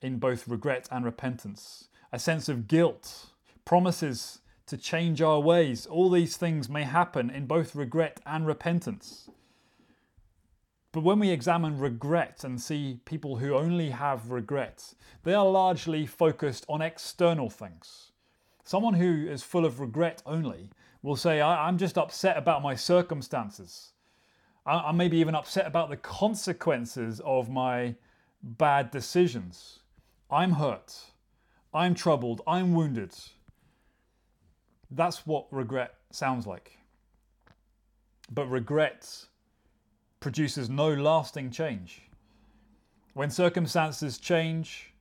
in 0.00 0.18
both 0.18 0.46
regret 0.46 0.86
and 0.90 1.04
repentance, 1.04 1.88
a 2.12 2.18
sense 2.18 2.48
of 2.48 2.68
guilt, 2.68 3.30
promises 3.64 4.40
to 4.66 4.76
change 4.76 5.20
our 5.20 5.40
ways. 5.40 5.86
All 5.86 6.10
these 6.10 6.36
things 6.36 6.68
may 6.68 6.84
happen 6.84 7.30
in 7.30 7.46
both 7.46 7.74
regret 7.74 8.20
and 8.26 8.46
repentance. 8.46 9.30
But 10.94 11.02
when 11.02 11.18
we 11.18 11.30
examine 11.30 11.80
regret 11.80 12.44
and 12.44 12.62
see 12.62 13.00
people 13.04 13.38
who 13.38 13.52
only 13.56 13.90
have 13.90 14.30
regret, 14.30 14.94
they 15.24 15.34
are 15.34 15.44
largely 15.44 16.06
focused 16.06 16.64
on 16.68 16.80
external 16.80 17.50
things. 17.50 18.12
Someone 18.62 18.94
who 18.94 19.26
is 19.26 19.42
full 19.42 19.64
of 19.64 19.80
regret 19.80 20.22
only 20.24 20.70
will 21.02 21.16
say, 21.16 21.40
I'm 21.40 21.78
just 21.78 21.98
upset 21.98 22.36
about 22.36 22.62
my 22.62 22.76
circumstances. 22.76 23.90
I'm 24.64 24.96
maybe 24.96 25.16
even 25.16 25.34
upset 25.34 25.66
about 25.66 25.90
the 25.90 25.96
consequences 25.96 27.20
of 27.24 27.50
my 27.50 27.96
bad 28.40 28.92
decisions. 28.92 29.80
I'm 30.30 30.52
hurt. 30.52 30.96
I'm 31.74 31.96
troubled. 31.96 32.40
I'm 32.46 32.72
wounded. 32.72 33.16
That's 34.92 35.26
what 35.26 35.48
regret 35.50 35.96
sounds 36.12 36.46
like. 36.46 36.78
But 38.30 38.46
regret 38.46 39.26
produces 40.24 40.70
no 40.70 40.88
lasting 40.88 41.50
change. 41.50 42.00
When 43.12 43.28
circumstances 43.28 44.16
change, 44.16 44.94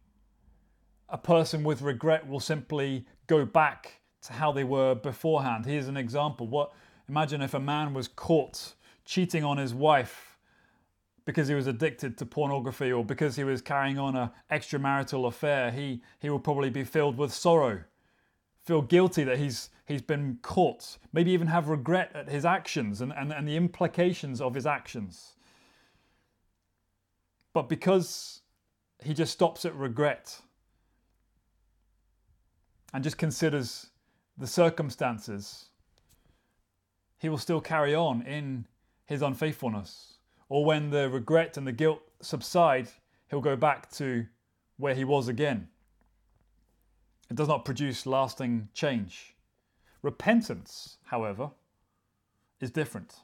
a 1.07 1.17
person 1.17 1.63
with 1.63 1.81
regret 1.81 2.27
will 2.27 2.41
simply 2.41 3.05
go 3.27 3.45
back 3.45 4.01
to 4.23 4.33
how 4.33 4.51
they 4.51 4.65
were 4.65 4.95
beforehand. 4.95 5.65
Here's 5.65 5.87
an 5.87 5.95
example. 5.95 6.45
What 6.45 6.73
imagine 7.07 7.41
if 7.41 7.53
a 7.53 7.59
man 7.61 7.93
was 7.93 8.09
caught 8.09 8.73
cheating 9.05 9.45
on 9.45 9.57
his 9.57 9.73
wife 9.73 10.37
because 11.23 11.47
he 11.47 11.55
was 11.55 11.67
addicted 11.67 12.17
to 12.17 12.25
pornography 12.25 12.91
or 12.91 13.05
because 13.05 13.37
he 13.37 13.45
was 13.45 13.61
carrying 13.61 13.97
on 13.97 14.17
an 14.17 14.29
extramarital 14.51 15.25
affair, 15.25 15.71
he, 15.71 16.01
he 16.19 16.29
will 16.29 16.37
probably 16.37 16.69
be 16.69 16.83
filled 16.83 17.17
with 17.17 17.33
sorrow, 17.33 17.79
feel 18.65 18.81
guilty 18.81 19.23
that 19.23 19.37
he's, 19.37 19.69
he's 19.85 20.01
been 20.01 20.39
caught, 20.41 20.97
maybe 21.11 21.31
even 21.31 21.47
have 21.47 21.67
regret 21.67 22.11
at 22.13 22.29
his 22.29 22.45
actions 22.45 23.01
and, 23.01 23.11
and, 23.13 23.31
and 23.31 23.47
the 23.47 23.57
implications 23.57 24.39
of 24.39 24.53
his 24.53 24.65
actions. 24.65 25.33
But 27.53 27.69
because 27.69 28.41
he 29.03 29.13
just 29.13 29.33
stops 29.33 29.65
at 29.65 29.75
regret 29.75 30.39
and 32.93 33.03
just 33.03 33.17
considers 33.17 33.87
the 34.37 34.47
circumstances, 34.47 35.69
he 37.19 37.29
will 37.29 37.37
still 37.37 37.61
carry 37.61 37.93
on 37.93 38.21
in 38.23 38.65
his 39.05 39.21
unfaithfulness. 39.21 40.15
Or 40.49 40.65
when 40.65 40.89
the 40.89 41.09
regret 41.09 41.57
and 41.57 41.67
the 41.67 41.71
guilt 41.71 42.01
subside, 42.21 42.87
he'll 43.29 43.41
go 43.41 43.55
back 43.55 43.91
to 43.93 44.25
where 44.77 44.95
he 44.95 45.03
was 45.03 45.27
again. 45.27 45.67
It 47.29 47.35
does 47.35 47.47
not 47.47 47.65
produce 47.65 48.05
lasting 48.05 48.69
change. 48.73 49.35
Repentance, 50.01 50.97
however, 51.05 51.51
is 52.59 52.71
different. 52.71 53.15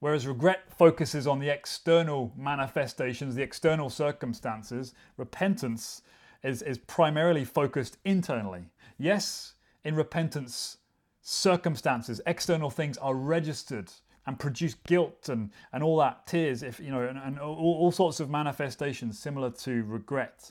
Whereas 0.00 0.26
regret 0.26 0.72
focuses 0.76 1.26
on 1.26 1.38
the 1.38 1.48
external 1.48 2.32
manifestations, 2.36 3.34
the 3.34 3.42
external 3.42 3.88
circumstances, 3.88 4.94
repentance 5.16 6.02
is, 6.42 6.62
is 6.62 6.78
primarily 6.78 7.44
focused 7.44 7.96
internally. 8.04 8.66
Yes, 8.98 9.54
in 9.84 9.94
repentance, 9.94 10.78
circumstances, 11.22 12.20
external 12.26 12.70
things 12.70 12.98
are 12.98 13.14
registered 13.14 13.90
and 14.26 14.38
produce 14.38 14.74
guilt 14.74 15.28
and, 15.28 15.50
and 15.72 15.82
all 15.82 15.96
that, 15.98 16.26
tears, 16.26 16.62
if 16.62 16.80
you 16.80 16.90
know, 16.90 17.02
and, 17.02 17.18
and 17.18 17.38
all, 17.38 17.56
all 17.56 17.92
sorts 17.92 18.20
of 18.20 18.28
manifestations 18.28 19.18
similar 19.18 19.50
to 19.50 19.84
regret. 19.84 20.50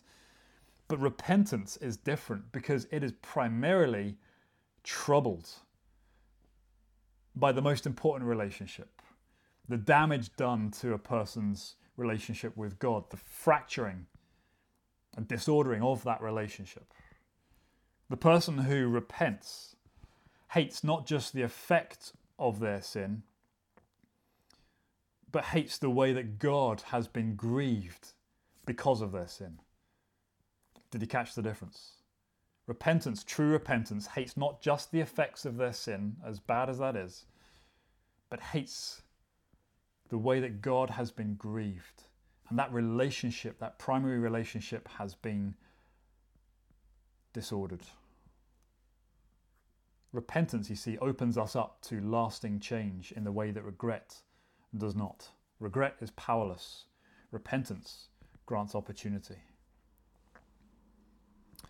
But 0.88 1.00
repentance 1.00 1.78
is 1.78 1.98
different 1.98 2.52
because 2.52 2.88
it 2.92 3.04
is 3.04 3.12
primarily 3.22 4.18
troubled 4.84 5.50
by 7.36 7.52
the 7.52 7.62
most 7.62 7.86
important 7.86 8.30
relationship, 8.30 9.02
the 9.68 9.78
damage 9.78 10.36
done 10.36 10.72
to 10.72 10.94
a 10.94 11.00
person's 11.00 11.76
relationship 11.98 12.56
with 12.56 12.80
God, 12.80 13.10
the 13.10 13.18
fracturing 13.18 14.06
and 15.16 15.28
disordering 15.28 15.82
of 15.82 16.04
that 16.04 16.22
relationship. 16.22 16.94
The 18.10 18.18
person 18.18 18.60
who 18.60 18.88
repents 18.88 19.76
hates 20.52 20.84
not 20.84 21.08
just 21.08 21.34
the 21.34 21.42
effect 21.42 22.14
of 22.38 22.60
their 22.60 22.82
sin, 22.82 23.24
but 25.32 25.46
hates 25.46 25.78
the 25.78 25.90
way 25.90 26.14
that 26.14 26.40
God 26.40 26.82
has 26.92 27.08
been 27.08 27.36
grieved 27.36 28.14
because 28.66 29.02
of 29.02 29.12
their 29.12 29.28
sin. 29.28 29.60
Did 30.96 31.02
you 31.02 31.08
catch 31.10 31.36
the 31.36 31.42
difference? 31.42 31.96
Repentance, 32.68 33.22
true 33.26 33.50
repentance, 33.50 34.08
hates 34.08 34.38
not 34.38 34.62
just 34.62 34.94
the 34.94 35.02
effects 35.02 35.44
of 35.44 35.58
their 35.58 35.74
sin, 35.74 36.16
as 36.26 36.40
bad 36.40 36.70
as 36.70 36.78
that 36.78 36.96
is, 36.96 37.26
but 38.30 38.40
hates 38.40 39.02
the 40.08 40.18
way 40.18 40.40
that 40.40 40.62
God 40.62 40.92
has 40.92 41.12
been 41.12 41.36
grieved. 41.36 42.04
And 42.48 42.58
that 42.58 42.72
relationship, 42.72 43.60
that 43.60 43.78
primary 43.78 44.20
relationship, 44.20 44.88
has 44.98 45.16
been 45.16 45.56
disordered. 47.34 47.84
Repentance, 50.14 50.70
you 50.70 50.78
see, 50.78 50.98
opens 51.00 51.38
us 51.38 51.58
up 51.58 51.82
to 51.90 52.00
lasting 52.00 52.62
change 52.62 53.12
in 53.12 53.26
the 53.26 53.34
way 53.34 53.52
that 53.52 53.66
regret 53.66 54.22
does 54.78 54.96
not. 54.96 55.28
Regret 55.60 55.98
is 56.00 56.12
powerless. 56.12 56.86
Repentance 57.32 58.08
grants 58.46 58.76
opportunity. 58.76 59.36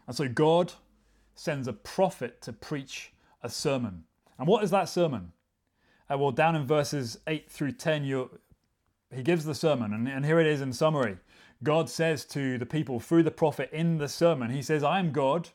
And 0.07 0.15
so 0.15 0.27
God 0.27 0.73
sends 1.35 1.67
a 1.67 1.73
prophet 1.73 2.41
to 2.41 2.53
preach 2.53 3.13
a 3.41 3.49
sermon. 3.49 4.03
And 4.37 4.47
what 4.47 4.63
is 4.63 4.71
that 4.71 4.89
sermon? 4.89 5.31
Uh, 6.09 6.17
well, 6.17 6.31
down 6.31 6.55
in 6.55 6.65
verses 6.65 7.19
8 7.27 7.49
through 7.49 7.73
10, 7.73 8.29
he 9.13 9.23
gives 9.23 9.45
the 9.45 9.55
sermon, 9.55 9.93
and, 9.93 10.07
and 10.07 10.25
here 10.25 10.39
it 10.39 10.47
is 10.47 10.61
in 10.61 10.73
summary. 10.73 11.17
God 11.63 11.89
says 11.89 12.25
to 12.25 12.57
the 12.57 12.65
people 12.65 12.99
through 12.99 13.23
the 13.23 13.31
prophet 13.31 13.69
in 13.71 13.97
the 13.97 14.09
sermon, 14.09 14.51
He 14.51 14.61
says, 14.61 14.83
I 14.83 14.99
am 14.99 15.11
God, 15.11 15.49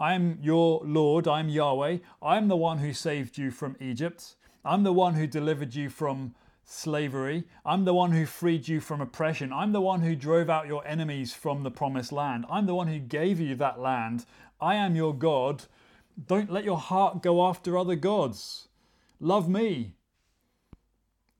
I 0.00 0.14
am 0.14 0.38
your 0.40 0.80
Lord, 0.84 1.28
I 1.28 1.40
am 1.40 1.48
Yahweh, 1.48 1.98
I 2.22 2.36
am 2.36 2.48
the 2.48 2.56
one 2.56 2.78
who 2.78 2.92
saved 2.92 3.38
you 3.38 3.50
from 3.50 3.76
Egypt, 3.80 4.34
I'm 4.64 4.82
the 4.82 4.92
one 4.92 5.14
who 5.14 5.26
delivered 5.26 5.74
you 5.74 5.88
from 5.88 6.34
slavery. 6.66 7.44
I'm 7.64 7.84
the 7.84 7.94
one 7.94 8.10
who 8.10 8.26
freed 8.26 8.68
you 8.68 8.80
from 8.80 9.00
oppression. 9.00 9.52
I'm 9.52 9.72
the 9.72 9.80
one 9.80 10.02
who 10.02 10.14
drove 10.16 10.50
out 10.50 10.66
your 10.66 10.86
enemies 10.86 11.32
from 11.32 11.62
the 11.62 11.70
promised 11.70 12.12
land. 12.12 12.44
I'm 12.50 12.66
the 12.66 12.74
one 12.74 12.88
who 12.88 12.98
gave 12.98 13.40
you 13.40 13.54
that 13.54 13.80
land. 13.80 14.26
I 14.60 14.74
am 14.74 14.96
your 14.96 15.14
God. 15.14 15.64
Don't 16.26 16.52
let 16.52 16.64
your 16.64 16.78
heart 16.78 17.22
go 17.22 17.46
after 17.46 17.78
other 17.78 17.94
gods. 17.94 18.68
Love 19.20 19.48
me. 19.48 19.94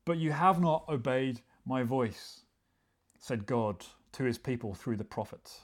But 0.05 0.19
you 0.19 0.31
have 0.31 0.61
not 0.61 0.85
obeyed 0.89 1.41
my 1.67 1.83
voice, 1.83 2.43
said 3.19 3.45
God 3.45 3.85
to 4.13 4.23
his 4.23 4.39
people 4.39 4.75
through 4.75 4.97
the 4.97 5.05
prophet. 5.05 5.61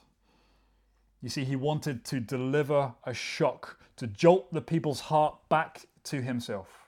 You 1.21 1.29
see, 1.29 1.45
he 1.45 1.55
wanted 1.55 2.03
to 2.05 2.19
deliver 2.19 2.93
a 3.05 3.13
shock, 3.13 3.79
to 3.95 4.07
jolt 4.07 4.51
the 4.51 4.61
people's 4.61 4.99
heart 4.99 5.37
back 5.47 5.85
to 6.03 6.21
himself. 6.21 6.82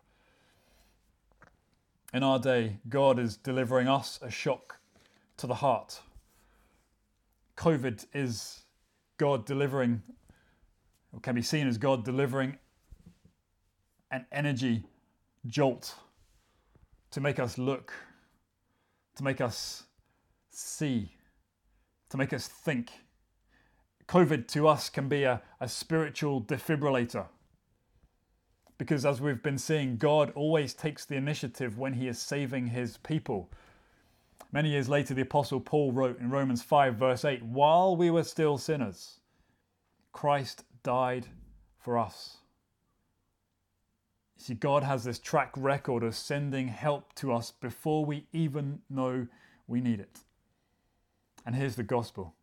In 2.13 2.23
our 2.23 2.39
day, 2.39 2.77
God 2.87 3.19
is 3.19 3.35
delivering 3.35 3.87
us 3.87 4.19
a 4.21 4.29
shock 4.29 4.77
to 5.37 5.47
the 5.47 5.55
heart. 5.55 5.99
COVID 7.57 8.05
is 8.13 8.63
God 9.17 9.45
delivering, 9.45 10.01
or 11.11 11.19
can 11.19 11.35
be 11.35 11.41
seen 11.41 11.67
as 11.67 11.77
God 11.77 12.05
delivering 12.05 12.57
an 14.11 14.25
energy 14.31 14.83
jolt 15.47 15.95
to 17.11 17.21
make 17.21 17.39
us 17.39 17.57
look, 17.57 17.93
to 19.15 19.23
make 19.23 19.41
us 19.41 19.83
see, 20.49 21.11
to 22.09 22.17
make 22.17 22.33
us 22.33 22.47
think. 22.47 22.91
COVID 24.07 24.47
to 24.49 24.67
us 24.67 24.89
can 24.89 25.09
be 25.09 25.23
a, 25.23 25.41
a 25.59 25.67
spiritual 25.67 26.41
defibrillator 26.41 27.27
because 28.77 29.05
as 29.05 29.21
we've 29.21 29.41
been 29.41 29.57
seeing, 29.57 29.97
God 29.97 30.31
always 30.35 30.73
takes 30.73 31.05
the 31.05 31.15
initiative 31.15 31.77
when 31.77 31.93
He 31.93 32.07
is 32.07 32.19
saving 32.19 32.67
His 32.67 32.97
people. 32.97 33.49
Many 34.51 34.69
years 34.69 34.89
later, 34.89 35.13
the 35.13 35.21
Apostle 35.21 35.59
Paul 35.59 35.91
wrote 35.91 36.19
in 36.19 36.29
Romans 36.29 36.61
5, 36.61 36.95
verse 36.95 37.25
8 37.25 37.43
While 37.43 37.95
we 37.95 38.11
were 38.11 38.23
still 38.23 38.57
sinners, 38.57 39.19
Christ 40.11 40.63
died 40.83 41.27
for 41.77 41.97
us. 41.97 42.37
You 44.37 44.43
see, 44.43 44.53
God 44.53 44.83
has 44.83 45.03
this 45.03 45.19
track 45.19 45.51
record 45.55 46.03
of 46.03 46.15
sending 46.15 46.67
help 46.67 47.13
to 47.15 47.33
us 47.33 47.51
before 47.51 48.05
we 48.05 48.27
even 48.33 48.79
know 48.89 49.27
we 49.67 49.81
need 49.81 49.99
it. 49.99 50.19
And 51.45 51.55
here's 51.55 51.75
the 51.75 51.83
gospel. 51.83 52.33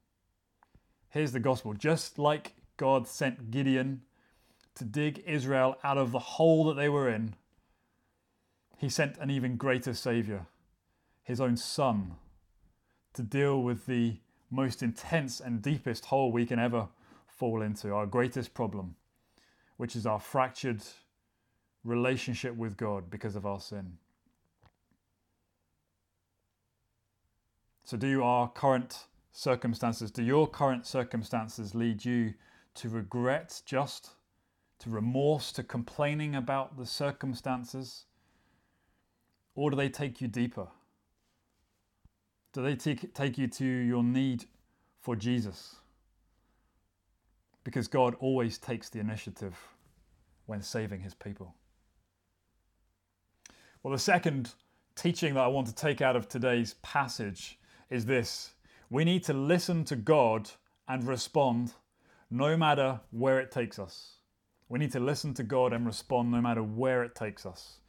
Here's 1.09 1.33
the 1.33 1.41
gospel. 1.41 1.75
Just 1.75 2.19
like 2.19 2.55
God 2.77 3.07
sent 3.07 3.51
Gideon 3.51 4.03
to 4.77 4.85
dig 4.85 5.23
Israel 5.27 5.77
out 5.85 5.99
of 5.99 6.13
the 6.13 6.19
hole 6.19 6.65
that 6.65 6.75
they 6.75 6.89
were 6.89 7.09
in, 7.09 7.35
he 8.79 8.89
sent 8.89 9.19
an 9.19 9.31
even 9.31 9.57
greater 9.57 9.95
Saviour, 9.95 10.47
his 11.23 11.41
own 11.41 11.57
Son, 11.57 12.17
to 13.15 13.23
deal 13.23 13.63
with 13.63 13.87
the 13.87 14.17
most 14.51 14.83
intense 14.83 15.41
and 15.41 15.63
deepest 15.63 16.07
hole 16.07 16.33
we 16.33 16.47
can 16.47 16.59
ever 16.59 16.89
fall 17.27 17.63
into, 17.63 17.93
our 17.93 18.07
greatest 18.07 18.55
problem, 18.55 18.97
which 19.77 19.97
is 19.97 20.07
our 20.07 20.21
fractured 20.21 20.83
relationship 21.85 22.57
with 22.57 22.77
God 22.77 23.11
because 23.11 23.37
of 23.37 23.47
our 23.47 23.61
sin. 23.61 23.99
So, 27.85 27.97
do 27.97 28.23
our 28.23 28.49
current 28.49 29.07
circumstances, 29.33 30.11
do 30.11 30.23
your 30.23 30.47
current 30.47 30.87
circumstances 30.87 31.75
lead 31.75 32.05
you 32.05 32.35
to 32.75 32.89
regret 32.89 33.61
just, 33.67 34.11
to 34.83 34.91
remorse, 34.91 35.53
to 35.53 35.63
complaining 35.63 36.35
about 36.35 36.77
the 36.77 36.87
circumstances? 36.87 38.07
Or 39.55 39.71
do 39.71 39.77
they 39.77 39.89
take 39.89 40.21
you 40.21 40.29
deeper? 40.29 40.67
Do 42.53 42.63
they 42.63 42.75
take, 42.75 43.15
take 43.15 43.39
you 43.39 43.47
to 43.47 43.65
your 43.65 44.03
need 44.03 44.47
for 45.01 45.15
Jesus? 45.15 45.77
Because 47.65 47.87
God 47.87 48.17
always 48.19 48.59
takes 48.59 48.89
the 48.89 48.99
initiative 48.99 49.57
when 50.47 50.63
saving 50.63 51.01
his 51.01 51.15
people. 51.15 51.55
Well, 53.83 53.93
the 53.93 53.99
second 53.99 54.53
teaching 54.97 55.35
that 55.35 55.41
I 55.41 55.47
want 55.49 55.69
to 55.69 55.75
take 55.75 56.01
out 56.01 56.17
of 56.17 56.29
today's 56.29 56.75
passage 56.83 57.59
is 57.89 58.05
this 58.05 58.55
we 58.91 59.05
need 59.05 59.23
to 59.25 59.33
listen 59.33 59.85
to 59.85 59.97
God 59.97 60.51
and 60.89 61.07
respond 61.07 61.73
no 62.31 62.57
matter 62.57 63.01
where 63.11 63.39
it 63.39 63.51
takes 63.51 63.79
us. 63.79 64.17
We 64.73 64.79
need 64.79 64.93
to 64.93 65.01
listen 65.01 65.35
to 65.35 65.43
God 65.43 65.75
and 65.75 65.85
respond 65.85 66.33
no 66.33 66.41
matter 66.41 66.63
where 66.63 67.05
it 67.05 67.15
takes 67.15 67.45
us. 67.45 67.81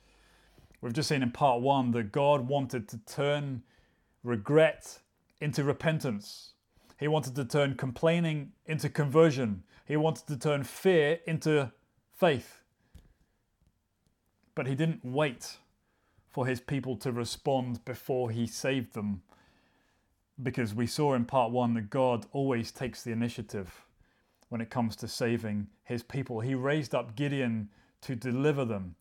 We've 0.81 0.91
just 0.91 1.07
seen 1.07 1.23
in 1.23 1.31
part 1.31 1.61
one 1.61 1.91
that 1.91 2.11
God 2.11 2.49
wanted 2.49 2.89
to 2.89 2.97
turn 3.05 3.63
regret 4.21 4.99
into 5.39 5.63
repentance. 5.63 6.55
He 6.99 7.07
wanted 7.07 7.37
to 7.37 7.45
turn 7.45 7.75
complaining 7.75 8.51
into 8.65 8.89
conversion. 8.89 9.63
He 9.85 9.95
wanted 9.95 10.27
to 10.27 10.37
turn 10.37 10.65
fear 10.65 11.19
into 11.25 11.71
faith. 12.11 12.63
But 14.53 14.67
he 14.67 14.75
didn't 14.75 15.05
wait 15.05 15.59
for 16.29 16.47
his 16.47 16.59
people 16.59 16.97
to 16.97 17.13
respond 17.13 17.85
before 17.85 18.29
he 18.29 18.45
saved 18.45 18.93
them 18.93 19.21
because 20.41 20.73
we 20.73 20.85
saw 20.85 21.13
in 21.13 21.23
part 21.23 21.53
one 21.53 21.75
that 21.75 21.89
God 21.89 22.25
always 22.33 22.73
takes 22.73 23.03
the 23.03 23.13
initiative 23.13 23.85
when 24.53 24.62
it 24.62 24.69
comes 24.69 24.95
to 24.95 25.07
saving 25.07 25.65
his 25.83 26.03
people. 26.03 26.39
He 26.39 26.53
raised 26.53 26.93
up 26.93 27.15
Gideon 27.15 27.69
to 28.01 28.15
deliver 28.15 28.63
them, 28.65 28.93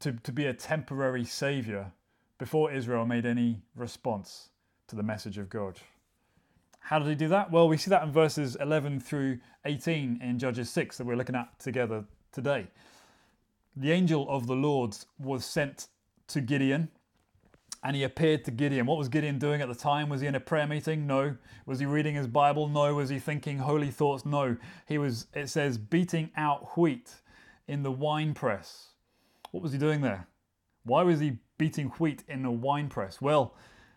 to, 0.00 0.12
to 0.12 0.32
be 0.32 0.46
a 0.46 0.54
temporary 0.54 1.26
savior 1.26 1.92
before 2.38 2.72
Israel 2.72 3.04
made 3.04 3.26
any 3.26 3.60
response 3.76 4.48
to 4.88 4.96
the 4.96 5.02
message 5.02 5.36
of 5.36 5.50
God. 5.50 5.78
How 6.78 6.98
did 6.98 7.08
he 7.08 7.14
do 7.16 7.28
that? 7.28 7.50
Well, 7.50 7.68
we 7.68 7.76
see 7.76 7.90
that 7.90 8.02
in 8.02 8.12
verses 8.12 8.56
11 8.56 8.98
through 9.00 9.40
18 9.66 10.20
in 10.22 10.38
Judges 10.38 10.70
6 10.70 10.96
that 10.96 11.04
we're 11.04 11.16
looking 11.16 11.36
at 11.36 11.58
together 11.58 12.06
today. 12.32 12.66
The 13.76 13.92
angel 13.92 14.26
of 14.30 14.46
the 14.46 14.56
Lord 14.56 14.96
was 15.18 15.44
sent 15.44 15.88
to 16.28 16.40
Gideon 16.40 16.88
and 17.84 17.94
he 17.94 18.02
appeared 18.02 18.44
to 18.44 18.50
Gideon. 18.50 18.86
What 18.86 18.96
was 18.96 19.10
Gideon 19.10 19.38
doing 19.38 19.60
at 19.60 19.68
the 19.68 19.74
time? 19.74 20.08
Was 20.08 20.22
he 20.22 20.26
in 20.26 20.34
a 20.34 20.40
prayer 20.40 20.66
meeting? 20.66 21.06
No. 21.06 21.36
Was 21.66 21.78
he 21.78 21.86
reading 21.86 22.14
his 22.14 22.26
Bible? 22.26 22.66
No. 22.66 22.94
Was 22.94 23.10
he 23.10 23.18
thinking 23.18 23.58
holy 23.58 23.90
thoughts? 23.90 24.24
No. 24.24 24.56
He 24.88 24.96
was, 24.96 25.26
it 25.34 25.50
says, 25.50 25.76
beating 25.76 26.30
out 26.34 26.78
wheat 26.78 27.12
in 27.68 27.82
the 27.82 27.92
wine 27.92 28.32
press. 28.32 28.88
What 29.50 29.62
was 29.62 29.72
he 29.72 29.78
doing 29.78 30.00
there? 30.00 30.26
Why 30.84 31.02
was 31.02 31.20
he 31.20 31.38
beating 31.58 31.88
wheat 31.98 32.24
in 32.26 32.46
a 32.46 32.50
wine 32.50 32.88
press? 32.88 33.20
Well, 33.20 33.54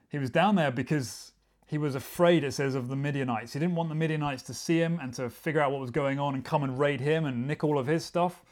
he 0.09 0.17
was 0.17 0.29
down 0.29 0.55
there 0.55 0.71
because 0.71 1.31
he 1.65 1.77
was 1.77 1.95
afraid, 1.95 2.43
it 2.43 2.53
says, 2.53 2.75
of 2.75 2.89
the 2.89 2.95
Midianites. 2.95 3.53
He 3.53 3.59
didn't 3.59 3.75
want 3.75 3.87
the 3.87 3.95
Midianites 3.95 4.43
to 4.43 4.53
see 4.53 4.79
him 4.79 4.99
and 5.01 5.13
to 5.13 5.29
figure 5.29 5.61
out 5.61 5.71
what 5.71 5.79
was 5.79 5.91
going 5.91 6.19
on 6.19 6.35
and 6.35 6.43
come 6.43 6.63
and 6.63 6.77
raid 6.77 6.99
him 6.99 7.25
and 7.25 7.47
nick 7.47 7.63
all 7.63 7.79
of 7.79 7.87
his 7.87 8.03
stuff. 8.03 8.43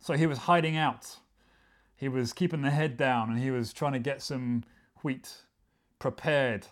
So 0.00 0.14
he 0.14 0.26
was 0.26 0.38
hiding 0.38 0.76
out 0.76 1.16
he 2.02 2.08
was 2.08 2.32
keeping 2.32 2.62
the 2.62 2.70
head 2.70 2.96
down 2.96 3.30
and 3.30 3.38
he 3.38 3.52
was 3.52 3.72
trying 3.72 3.92
to 3.92 4.00
get 4.00 4.20
some 4.20 4.64
wheat 5.04 5.42
prepared 6.00 6.66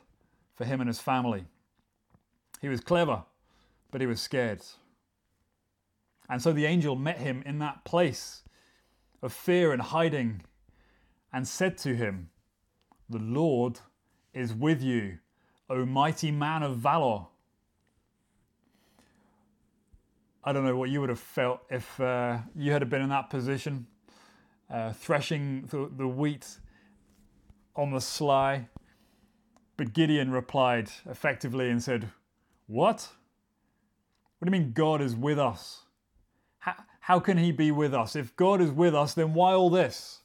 for 0.57 0.65
him 0.65 0.81
and 0.81 0.89
his 0.89 0.99
family. 0.99 1.45
He 2.61 2.69
was 2.69 2.81
clever, 2.81 3.23
but 3.93 4.01
he 4.01 4.09
was 4.09 4.21
scared. 4.21 4.63
And 6.29 6.43
so 6.43 6.53
the 6.53 6.67
angel 6.67 6.97
met 6.97 7.19
him 7.19 7.45
in 7.47 7.61
that 7.61 7.85
place 7.85 8.43
of 9.23 9.33
fear 9.33 9.73
and 9.73 9.81
hiding 9.81 10.43
and 11.33 11.47
said 11.47 11.79
to 11.79 11.95
him, 11.95 12.31
The 13.09 13.21
Lord 13.21 13.79
is 14.35 14.53
with 14.53 14.83
you, 14.83 15.19
O 15.69 15.87
mighty 15.87 16.33
man 16.33 16.65
of 16.65 16.79
valor. 16.79 17.27
I 20.43 20.53
don't 20.53 20.65
know 20.65 20.77
what 20.77 20.91
you 20.91 21.01
would 21.01 21.09
have 21.09 21.21
felt 21.21 21.61
if 21.71 22.01
uh, 22.01 22.39
you 22.57 22.73
had 22.73 22.91
been 22.91 23.03
in 23.03 23.11
that 23.11 23.31
position 23.31 23.87
uh, 24.71 24.93
threshing 24.93 25.67
the, 25.71 25.91
the 25.97 26.09
wheat 26.09 26.59
on 27.75 27.91
the 27.91 28.01
sly. 28.01 28.69
But 29.77 29.93
Gideon 29.93 30.31
replied 30.31 30.91
effectively 31.09 31.71
and 31.71 31.83
said, 31.83 32.11
What? 32.67 33.09
What 34.39 34.51
do 34.51 34.57
you 34.57 34.63
mean 34.63 34.73
God 34.73 35.03
is 35.03 35.15
with 35.15 35.39
us? 35.39 35.83
How, 36.59 36.75
how 37.01 37.21
can 37.21 37.39
he 37.39 37.53
be 37.53 37.71
with 37.71 37.93
us? 37.93 38.17
If 38.17 38.35
God 38.37 38.61
is 38.61 38.71
with 38.71 38.95
us, 38.95 39.15
then 39.15 39.35
why 39.35 39.53
all 39.53 39.71
this? 39.71 40.21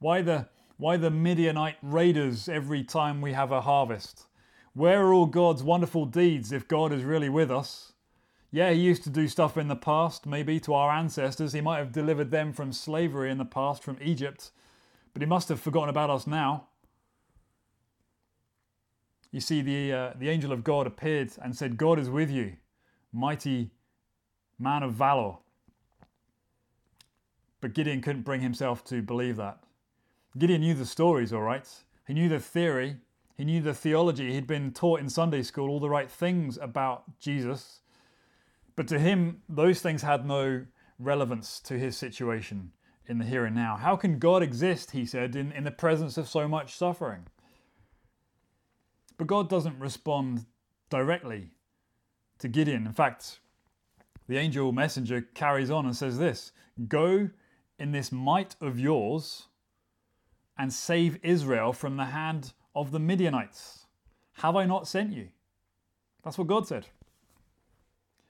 Why 0.00 0.22
the, 0.22 0.48
why 0.76 0.96
the 0.96 1.10
Midianite 1.10 1.78
raiders 1.82 2.48
every 2.48 2.84
time 2.84 3.20
we 3.20 3.32
have 3.32 3.52
a 3.52 3.62
harvest? 3.62 4.26
Where 4.74 5.06
are 5.06 5.14
all 5.14 5.26
God's 5.26 5.62
wonderful 5.62 6.04
deeds 6.04 6.52
if 6.52 6.66
God 6.68 6.92
is 6.92 7.04
really 7.04 7.28
with 7.28 7.50
us? 7.50 7.93
Yeah, 8.54 8.70
he 8.70 8.78
used 8.78 9.02
to 9.02 9.10
do 9.10 9.26
stuff 9.26 9.56
in 9.56 9.66
the 9.66 9.74
past, 9.74 10.26
maybe 10.26 10.60
to 10.60 10.74
our 10.74 10.92
ancestors. 10.92 11.54
He 11.54 11.60
might 11.60 11.78
have 11.78 11.90
delivered 11.90 12.30
them 12.30 12.52
from 12.52 12.72
slavery 12.72 13.28
in 13.28 13.38
the 13.38 13.44
past, 13.44 13.82
from 13.82 13.98
Egypt, 14.00 14.52
but 15.12 15.22
he 15.22 15.26
must 15.26 15.48
have 15.48 15.58
forgotten 15.58 15.88
about 15.88 16.08
us 16.08 16.24
now. 16.24 16.68
You 19.32 19.40
see, 19.40 19.60
the, 19.60 19.92
uh, 19.92 20.12
the 20.16 20.28
angel 20.28 20.52
of 20.52 20.62
God 20.62 20.86
appeared 20.86 21.32
and 21.42 21.56
said, 21.56 21.76
God 21.76 21.98
is 21.98 22.08
with 22.08 22.30
you, 22.30 22.52
mighty 23.12 23.72
man 24.56 24.84
of 24.84 24.94
valor. 24.94 25.38
But 27.60 27.74
Gideon 27.74 28.02
couldn't 28.02 28.22
bring 28.22 28.40
himself 28.40 28.84
to 28.84 29.02
believe 29.02 29.34
that. 29.34 29.64
Gideon 30.38 30.60
knew 30.60 30.74
the 30.74 30.86
stories, 30.86 31.32
all 31.32 31.42
right. 31.42 31.68
He 32.06 32.14
knew 32.14 32.28
the 32.28 32.38
theory, 32.38 32.98
he 33.36 33.44
knew 33.44 33.60
the 33.60 33.74
theology. 33.74 34.32
He'd 34.32 34.46
been 34.46 34.72
taught 34.72 35.00
in 35.00 35.08
Sunday 35.08 35.42
school 35.42 35.70
all 35.70 35.80
the 35.80 35.90
right 35.90 36.08
things 36.08 36.56
about 36.56 37.18
Jesus. 37.18 37.80
But 38.76 38.88
to 38.88 38.98
him, 38.98 39.42
those 39.48 39.80
things 39.80 40.02
had 40.02 40.26
no 40.26 40.66
relevance 40.98 41.60
to 41.60 41.78
his 41.78 41.96
situation 41.96 42.72
in 43.06 43.18
the 43.18 43.24
here 43.24 43.44
and 43.44 43.54
now. 43.54 43.76
How 43.76 43.96
can 43.96 44.18
God 44.18 44.42
exist, 44.42 44.92
he 44.92 45.04
said, 45.06 45.36
in, 45.36 45.52
in 45.52 45.64
the 45.64 45.70
presence 45.70 46.16
of 46.16 46.28
so 46.28 46.48
much 46.48 46.74
suffering? 46.74 47.26
But 49.16 49.26
God 49.26 49.48
doesn't 49.48 49.78
respond 49.78 50.46
directly 50.90 51.50
to 52.38 52.48
Gideon. 52.48 52.86
In 52.86 52.92
fact, 52.92 53.40
the 54.26 54.38
angel 54.38 54.72
messenger 54.72 55.20
carries 55.20 55.70
on 55.70 55.86
and 55.86 55.94
says 55.94 56.18
this 56.18 56.52
Go 56.88 57.30
in 57.78 57.92
this 57.92 58.10
might 58.10 58.56
of 58.60 58.78
yours 58.78 59.46
and 60.58 60.72
save 60.72 61.18
Israel 61.22 61.72
from 61.72 61.96
the 61.96 62.06
hand 62.06 62.52
of 62.74 62.90
the 62.90 63.00
Midianites. 63.00 63.86
Have 64.34 64.56
I 64.56 64.66
not 64.66 64.88
sent 64.88 65.12
you? 65.12 65.28
That's 66.24 66.38
what 66.38 66.48
God 66.48 66.66
said. 66.66 66.86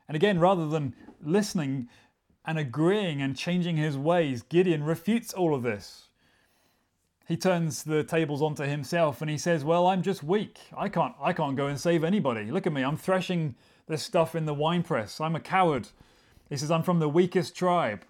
And 0.08 0.16
again, 0.16 0.38
rather 0.38 0.66
than 0.66 0.94
listening 1.22 1.88
and 2.44 2.58
agreeing 2.58 3.22
and 3.22 3.36
changing 3.36 3.76
his 3.76 3.96
ways, 3.96 4.42
Gideon 4.42 4.84
refutes 4.84 5.32
all 5.32 5.54
of 5.54 5.62
this. 5.62 6.08
He 7.26 7.36
turns 7.36 7.84
the 7.84 8.04
tables 8.04 8.42
onto 8.42 8.64
himself 8.64 9.22
and 9.22 9.30
he 9.30 9.38
says, 9.38 9.64
"Well, 9.64 9.86
I'm 9.86 10.02
just 10.02 10.22
weak. 10.22 10.58
I 10.76 10.88
can't 10.90 11.14
I 11.20 11.32
can't 11.32 11.56
go 11.56 11.66
and 11.66 11.80
save 11.80 12.04
anybody. 12.04 12.50
Look 12.50 12.66
at 12.66 12.72
me. 12.72 12.82
I'm 12.82 12.98
threshing 12.98 13.54
this 13.86 14.02
stuff 14.02 14.34
in 14.34 14.44
the 14.44 14.54
winepress. 14.54 15.20
I'm 15.20 15.34
a 15.34 15.40
coward." 15.40 15.88
He 16.50 16.56
says, 16.58 16.70
"I'm 16.70 16.82
from 16.82 16.98
the 16.98 17.08
weakest 17.08 17.56
tribe. 17.56 18.04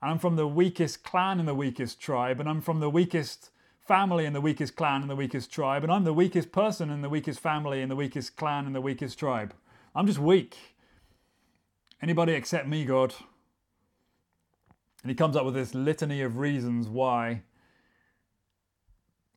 And 0.00 0.10
I'm 0.10 0.18
from 0.18 0.36
the 0.36 0.48
weakest 0.48 1.04
clan 1.04 1.38
in 1.38 1.46
the 1.46 1.54
weakest 1.54 2.00
tribe, 2.00 2.40
and 2.40 2.48
I'm 2.48 2.60
from 2.60 2.80
the 2.80 2.90
weakest 2.90 3.50
family 3.80 4.24
in 4.26 4.32
the 4.32 4.40
weakest 4.40 4.74
clan 4.76 5.02
and 5.02 5.10
the 5.10 5.16
weakest 5.16 5.52
tribe, 5.52 5.84
and 5.84 5.92
I'm 5.92 6.04
the 6.04 6.12
weakest 6.12 6.50
person 6.50 6.90
in 6.90 7.02
the 7.02 7.08
weakest 7.08 7.40
family 7.40 7.82
and 7.82 7.90
the 7.90 7.96
weakest 7.96 8.36
clan 8.36 8.66
and 8.66 8.74
the 8.74 8.80
weakest 8.80 9.18
tribe. 9.18 9.54
I'm 9.94 10.06
just 10.06 10.18
weak. 10.18 10.71
Anybody 12.02 12.32
except 12.32 12.66
me, 12.66 12.84
God. 12.84 13.14
And 15.02 15.10
he 15.10 15.14
comes 15.14 15.36
up 15.36 15.44
with 15.44 15.54
this 15.54 15.74
litany 15.74 16.22
of 16.22 16.36
reasons 16.36 16.88
why 16.88 17.42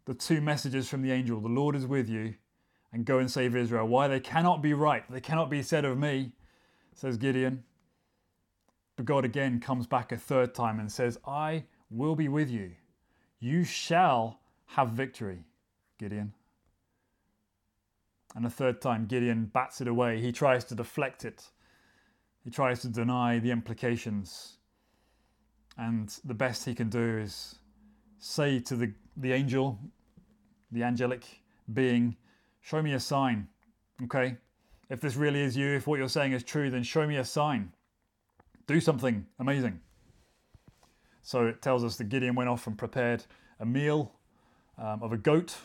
the 0.06 0.14
two 0.14 0.42
messages 0.42 0.90
from 0.90 1.02
the 1.02 1.12
angel, 1.12 1.40
the 1.40 1.48
Lord 1.48 1.76
is 1.76 1.86
with 1.86 2.10
you, 2.10 2.36
and 2.92 3.06
go 3.06 3.20
and 3.20 3.30
save 3.30 3.56
Israel, 3.56 3.88
why 3.88 4.08
they 4.08 4.20
cannot 4.20 4.62
be 4.62 4.74
right, 4.74 5.04
they 5.12 5.20
cannot 5.20 5.50
be 5.50 5.62
said 5.62 5.86
of 5.86 5.98
me, 5.98 6.32
says 6.94 7.18
Gideon. 7.18 7.64
But 8.96 9.06
God 9.06 9.26
again 9.26 9.60
comes 9.60 9.86
back 9.86 10.12
a 10.12 10.18
third 10.18 10.56
time 10.56 10.80
and 10.80 10.92
says, 10.92 11.20
I 11.28 11.66
will 11.90 12.16
be 12.16 12.30
with 12.30 12.50
you. 12.50 12.72
You 13.40 13.64
shall 13.64 14.40
have 14.68 14.92
victory, 14.92 15.44
Gideon. 16.00 16.34
And 18.36 18.46
a 18.46 18.50
third 18.50 18.82
time, 18.82 19.06
Gideon 19.06 19.46
bats 19.54 19.82
it 19.82 19.88
away. 19.88 20.22
He 20.22 20.32
tries 20.32 20.64
to 20.66 20.76
deflect 20.76 21.26
it, 21.26 21.50
he 22.46 22.52
tries 22.52 22.80
to 22.82 22.88
deny 22.88 23.40
the 23.40 23.52
implications. 23.52 24.58
And 25.78 26.16
the 26.24 26.36
best 26.36 26.64
he 26.64 26.76
can 26.76 26.90
do 26.90 27.18
is 27.18 27.56
say 28.20 28.60
to 28.62 28.76
the, 28.76 28.94
the 29.18 29.34
angel, 29.34 29.80
the 30.72 30.84
angelic 30.84 31.26
being, 31.74 32.16
Show 32.62 32.82
me 32.82 32.94
a 32.94 33.00
sign. 33.00 33.48
Okay? 34.04 34.38
If 34.90 35.02
this 35.02 35.16
really 35.16 35.42
is 35.42 35.58
you, 35.58 35.76
if 35.76 35.88
what 35.88 36.00
you're 36.00 36.08
saying 36.08 36.34
is 36.34 36.44
true, 36.44 36.70
then 36.70 36.84
show 36.84 37.06
me 37.06 37.18
a 37.18 37.26
sign. 37.26 37.74
Do 38.68 38.80
something 38.80 39.26
amazing. 39.40 39.82
So 41.22 41.48
it 41.48 41.62
tells 41.62 41.84
us 41.84 41.98
that 41.98 42.06
Gideon 42.06 42.36
went 42.36 42.50
off 42.50 42.66
and 42.68 42.78
prepared 42.78 43.24
a 43.60 43.66
meal 43.66 44.14
um, 44.78 45.02
of 45.02 45.12
a 45.14 45.18
goat. 45.18 45.58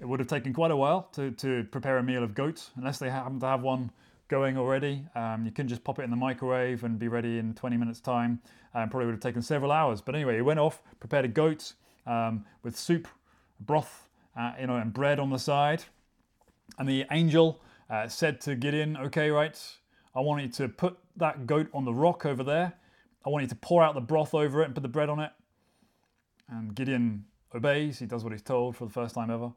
It 0.00 0.06
would 0.06 0.20
have 0.20 0.28
taken 0.28 0.52
quite 0.52 0.70
a 0.70 0.76
while 0.76 1.08
to, 1.12 1.30
to 1.32 1.64
prepare 1.70 1.98
a 1.98 2.02
meal 2.02 2.22
of 2.22 2.34
goat, 2.34 2.70
unless 2.76 2.98
they 2.98 3.10
happen 3.10 3.38
to 3.40 3.46
have 3.46 3.62
one 3.62 3.90
going 4.28 4.56
already. 4.56 5.04
Um, 5.14 5.44
you 5.44 5.50
can 5.50 5.68
just 5.68 5.84
pop 5.84 5.98
it 5.98 6.02
in 6.02 6.10
the 6.10 6.16
microwave 6.16 6.84
and 6.84 6.98
be 6.98 7.08
ready 7.08 7.38
in 7.38 7.54
20 7.54 7.76
minutes' 7.76 8.00
time. 8.00 8.40
Um, 8.74 8.88
probably 8.88 9.06
would 9.06 9.14
have 9.14 9.20
taken 9.20 9.42
several 9.42 9.70
hours. 9.70 10.00
But 10.00 10.14
anyway, 10.14 10.36
he 10.36 10.42
went 10.42 10.60
off, 10.60 10.82
prepared 11.00 11.24
a 11.24 11.28
goat 11.28 11.74
um, 12.06 12.44
with 12.62 12.76
soup, 12.76 13.08
broth, 13.60 14.08
uh, 14.36 14.52
you 14.60 14.66
know, 14.66 14.76
and 14.76 14.92
bread 14.92 15.18
on 15.18 15.30
the 15.30 15.38
side. 15.38 15.84
And 16.78 16.88
the 16.88 17.04
angel 17.10 17.60
uh, 17.88 18.08
said 18.08 18.40
to 18.42 18.56
Gideon, 18.56 18.96
"Okay, 18.96 19.30
right, 19.30 19.60
I 20.14 20.20
want 20.20 20.42
you 20.42 20.48
to 20.48 20.68
put 20.68 20.98
that 21.16 21.46
goat 21.46 21.68
on 21.72 21.84
the 21.84 21.94
rock 21.94 22.26
over 22.26 22.42
there. 22.42 22.72
I 23.24 23.28
want 23.28 23.42
you 23.42 23.48
to 23.48 23.54
pour 23.56 23.82
out 23.82 23.94
the 23.94 24.00
broth 24.00 24.34
over 24.34 24.62
it 24.62 24.66
and 24.66 24.74
put 24.74 24.82
the 24.82 24.88
bread 24.88 25.08
on 25.08 25.20
it." 25.20 25.30
And 26.48 26.74
Gideon 26.74 27.24
obeys. 27.54 27.98
He 27.98 28.06
does 28.06 28.24
what 28.24 28.32
he's 28.32 28.42
told 28.42 28.76
for 28.76 28.86
the 28.86 28.92
first 28.92 29.14
time 29.14 29.30
ever. 29.30 29.52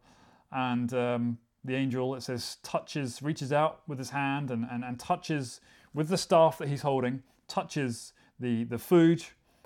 And 0.51 0.93
um, 0.93 1.37
the 1.67 1.75
angel, 1.75 2.15
it 2.15 2.23
says, 2.23 2.57
touches, 2.63 3.21
reaches 3.21 3.51
out 3.51 3.81
with 3.87 3.99
his 3.99 4.11
hand 4.11 4.49
and, 4.49 4.65
and, 4.71 4.85
and 4.85 4.97
touches 4.97 5.59
with 5.93 6.07
the 6.07 6.17
staff 6.17 6.57
that 6.57 6.69
he's 6.69 6.81
holding, 6.81 7.21
touches 7.49 8.13
the, 8.39 8.63
the 8.63 8.77
food. 8.77 9.23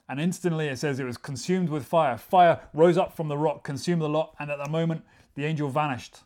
And 0.09 0.19
instantly 0.19 0.67
it 0.67 0.79
says 0.79 0.99
it 0.99 1.05
was 1.05 1.17
consumed 1.17 1.69
with 1.69 1.85
fire. 1.85 2.17
Fire 2.17 2.59
rose 2.73 2.97
up 2.97 3.15
from 3.15 3.27
the 3.27 3.37
rock, 3.37 3.63
consumed 3.63 4.01
the 4.01 4.09
lot, 4.09 4.35
and 4.39 4.49
at 4.49 4.57
that 4.57 4.71
moment 4.71 5.03
the 5.35 5.45
angel 5.45 5.69
vanished. 5.69 6.17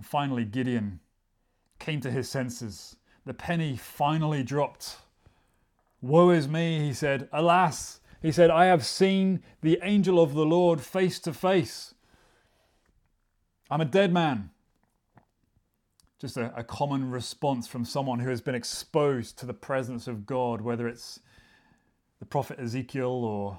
Finally, 0.00 0.44
Gideon 0.44 1.00
came 1.80 2.00
to 2.00 2.10
his 2.10 2.28
senses. 2.28 2.96
The 3.26 3.34
penny 3.34 3.76
finally 3.76 4.44
dropped. 4.44 4.98
Woe 6.00 6.30
is 6.30 6.46
me, 6.46 6.86
he 6.86 6.92
said. 6.92 7.28
Alas, 7.32 8.00
he 8.20 8.30
said, 8.30 8.50
I 8.50 8.66
have 8.66 8.86
seen 8.86 9.42
the 9.60 9.80
angel 9.82 10.20
of 10.20 10.34
the 10.34 10.46
Lord 10.46 10.80
face 10.80 11.18
to 11.20 11.32
face. 11.32 11.94
I'm 13.72 13.80
a 13.80 13.86
dead 13.86 14.12
man. 14.12 14.50
Just 16.18 16.36
a, 16.36 16.54
a, 16.54 16.62
common 16.62 17.10
response 17.10 17.66
from 17.66 17.86
someone 17.86 18.18
who 18.18 18.28
has 18.28 18.42
been 18.42 18.54
exposed 18.54 19.38
to 19.38 19.46
the 19.46 19.54
presence 19.54 20.06
of 20.06 20.26
God, 20.26 20.60
whether 20.60 20.86
it's 20.86 21.20
the 22.18 22.26
prophet 22.26 22.60
Ezekiel 22.60 23.08
or 23.08 23.58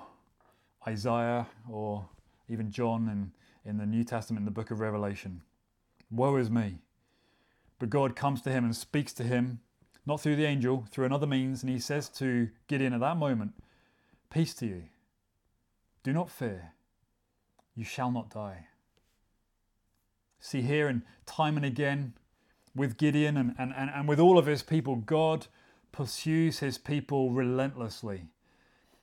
Isaiah 0.87 1.47
or 1.67 2.05
even 2.47 2.69
John 2.69 3.09
in, 3.09 3.31
in 3.67 3.79
the 3.79 3.87
New 3.87 4.03
Testament 4.03 4.41
in 4.41 4.45
the 4.45 4.51
book 4.51 4.69
of 4.69 4.79
Revelation. 4.79 5.41
Woe 6.11 6.35
is 6.35 6.51
me. 6.51 6.77
But 7.79 7.89
God 7.89 8.15
comes 8.15 8.43
to 8.43 8.51
him 8.51 8.63
and 8.63 8.75
speaks 8.75 9.13
to 9.13 9.23
him, 9.23 9.61
not 10.05 10.21
through 10.21 10.35
the 10.35 10.45
angel, 10.45 10.85
through 10.91 11.05
another 11.05 11.25
means, 11.25 11.63
and 11.63 11.71
he 11.71 11.79
says 11.79 12.07
to 12.09 12.49
Gideon 12.67 12.93
at 12.93 12.99
that 12.99 13.17
moment, 13.17 13.53
Peace 14.29 14.53
to 14.55 14.67
you. 14.67 14.83
Do 16.03 16.13
not 16.13 16.29
fear. 16.29 16.73
You 17.75 17.83
shall 17.83 18.11
not 18.11 18.29
die. 18.29 18.67
See 20.43 20.61
here, 20.61 20.89
and 20.89 21.03
time 21.25 21.55
and 21.55 21.65
again, 21.65 22.13
with 22.75 22.97
Gideon 22.97 23.37
and, 23.37 23.55
and, 23.57 23.73
and, 23.75 23.89
and 23.89 24.07
with 24.09 24.19
all 24.19 24.37
of 24.37 24.45
his 24.45 24.61
people, 24.61 24.97
God 24.97 25.47
pursues 25.93 26.59
his 26.59 26.77
people 26.77 27.31
relentlessly. 27.31 28.25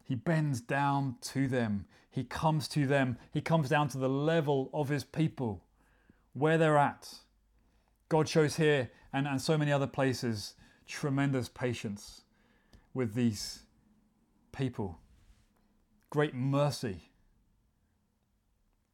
He 0.05 0.15
bends 0.15 0.61
down 0.61 1.17
to 1.23 1.49
them. 1.49 1.87
He 2.11 2.25
comes 2.25 2.69
to 2.69 2.87
them. 2.87 3.17
He 3.33 3.41
comes 3.41 3.71
down 3.71 3.89
to 3.89 3.99
the 3.99 4.09
level 4.09 4.69
of 4.75 4.91
his 4.91 5.05
people, 5.05 5.65
where 6.35 6.59
they're 6.59 6.77
at. 6.77 7.15
God 8.11 8.29
shows 8.29 8.57
here 8.57 8.91
and, 9.13 9.27
and 9.27 9.41
so 9.41 9.57
many 9.57 9.73
other 9.73 9.87
places 9.87 10.55
tremendous 10.87 11.49
patience 11.49 12.23
with 12.93 13.15
these 13.15 13.61
people 14.53 14.99
great 16.11 16.35
mercy. 16.35 17.10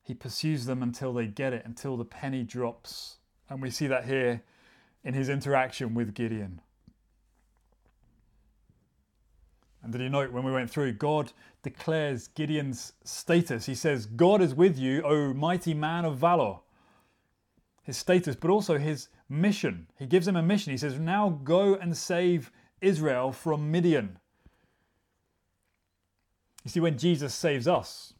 He 0.07 0.15
pursues 0.15 0.67
them 0.67 0.85
until 0.85 1.13
they 1.13 1.27
get 1.27 1.53
it, 1.53 1.67
until 1.67 1.97
the 1.97 2.05
penny 2.05 2.45
drops. 2.45 3.17
And 3.51 3.61
we 3.61 3.71
see 3.71 3.89
that 3.89 4.05
here 4.05 4.41
in 5.03 5.15
his 5.15 5.29
interaction 5.29 5.95
with 5.95 6.15
Gideon. 6.15 6.61
And 9.83 9.91
did 9.91 10.01
you 10.01 10.09
note 10.09 10.31
when 10.31 10.45
we 10.45 10.53
went 10.53 10.71
through, 10.71 10.93
God 10.93 11.33
declares 11.65 12.29
Gideon's 12.29 12.93
status. 13.03 13.67
He 13.67 13.75
says, 13.75 14.07
God 14.07 14.41
is 14.41 14.55
with 14.55 14.79
you, 14.79 15.03
O 15.03 15.35
mighty 15.35 15.75
man 15.75 16.05
of 16.05 16.19
valor. 16.19 16.59
His 17.83 17.97
status, 17.97 18.37
but 18.37 18.51
also 18.51 18.79
his 18.79 19.09
mission. 19.29 19.89
He 19.99 20.07
gives 20.07 20.29
him 20.29 20.37
a 20.37 20.43
mission. 20.43 20.71
He 20.71 20.79
says, 20.79 21.01
Now 21.01 21.41
go 21.43 21.75
and 21.75 21.97
save 21.97 22.53
Israel 22.81 23.33
from 23.33 23.73
Midian. 23.73 24.19
You 26.63 26.71
see, 26.71 26.81
when 26.81 26.97
Jesus 26.97 27.35
saves 27.35 27.67
us, 27.67 28.15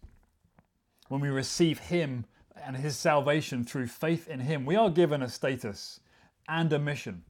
when 1.09 1.21
we 1.21 1.29
receive 1.29 1.79
Him 1.79 2.25
and 2.65 2.77
His 2.77 2.97
salvation 2.97 3.65
through 3.65 3.87
faith 3.87 4.29
in 4.29 4.41
Him, 4.41 4.67
we 4.67 4.77
are 4.77 4.91
given 4.91 5.23
a 5.23 5.29
status 5.29 6.01
and 6.49 6.73
a 6.73 6.79
mission. 6.79 7.25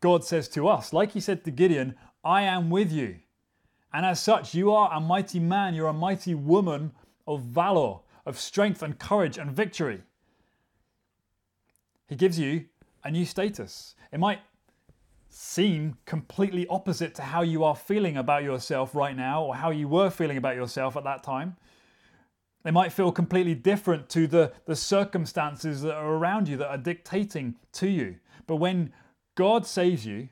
God 0.00 0.24
says 0.24 0.48
to 0.50 0.68
us, 0.68 0.92
like 0.92 1.12
He 1.12 1.20
said 1.20 1.44
to 1.44 1.50
Gideon, 1.50 1.94
I 2.24 2.42
am 2.42 2.70
with 2.70 2.92
you. 2.92 3.16
And 3.92 4.04
as 4.04 4.20
such, 4.20 4.54
you 4.54 4.72
are 4.72 4.92
a 4.92 5.00
mighty 5.00 5.40
man, 5.40 5.74
you're 5.74 5.88
a 5.88 5.92
mighty 5.92 6.34
woman 6.34 6.92
of 7.26 7.42
valor, 7.42 8.00
of 8.26 8.38
strength 8.38 8.82
and 8.82 8.98
courage 8.98 9.38
and 9.38 9.50
victory. 9.50 10.02
He 12.08 12.14
gives 12.14 12.38
you 12.38 12.66
a 13.04 13.10
new 13.10 13.24
status. 13.24 13.94
It 14.12 14.20
might 14.20 14.40
seem 15.28 15.96
completely 16.04 16.66
opposite 16.68 17.14
to 17.14 17.22
how 17.22 17.42
you 17.42 17.64
are 17.64 17.76
feeling 17.76 18.16
about 18.16 18.42
yourself 18.42 18.94
right 18.94 19.16
now 19.16 19.42
or 19.44 19.54
how 19.54 19.70
you 19.70 19.88
were 19.88 20.10
feeling 20.10 20.36
about 20.36 20.56
yourself 20.56 20.96
at 20.96 21.04
that 21.04 21.22
time. 21.22 21.56
They 22.66 22.72
might 22.72 22.92
feel 22.92 23.12
completely 23.12 23.54
different 23.54 24.08
to 24.08 24.26
the, 24.26 24.52
the 24.64 24.74
circumstances 24.74 25.82
that 25.82 25.94
are 25.94 26.14
around 26.14 26.48
you 26.48 26.56
that 26.56 26.66
are 26.66 26.76
dictating 26.76 27.54
to 27.74 27.88
you. 27.88 28.16
But 28.48 28.56
when 28.56 28.92
God 29.36 29.64
saves 29.64 30.04
you, 30.04 30.30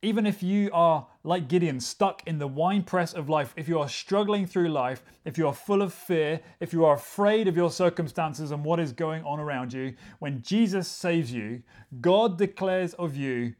even 0.00 0.24
if 0.24 0.42
you 0.42 0.70
are 0.72 1.06
like 1.24 1.46
Gideon, 1.46 1.78
stuck 1.78 2.26
in 2.26 2.38
the 2.38 2.48
winepress 2.48 3.12
of 3.12 3.28
life, 3.28 3.52
if 3.54 3.68
you 3.68 3.78
are 3.78 3.86
struggling 3.86 4.46
through 4.46 4.70
life, 4.70 5.04
if 5.26 5.36
you 5.36 5.46
are 5.46 5.52
full 5.52 5.82
of 5.82 5.92
fear, 5.92 6.40
if 6.58 6.72
you 6.72 6.86
are 6.86 6.94
afraid 6.94 7.48
of 7.48 7.54
your 7.54 7.70
circumstances 7.70 8.50
and 8.50 8.64
what 8.64 8.80
is 8.80 8.94
going 8.94 9.22
on 9.24 9.38
around 9.38 9.74
you, 9.74 9.92
when 10.20 10.40
Jesus 10.40 10.88
saves 10.88 11.30
you, 11.30 11.62
God 12.00 12.38
declares 12.38 12.94
of 12.94 13.14
you, 13.14 13.56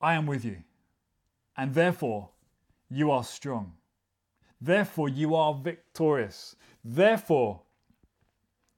I 0.00 0.14
am 0.14 0.24
with 0.24 0.46
you, 0.46 0.62
and 1.58 1.74
therefore 1.74 2.30
you 2.88 3.10
are 3.10 3.22
strong. 3.22 3.74
Therefore 4.60 5.08
you 5.08 5.34
are 5.34 5.54
victorious. 5.54 6.56
Therefore 6.84 7.62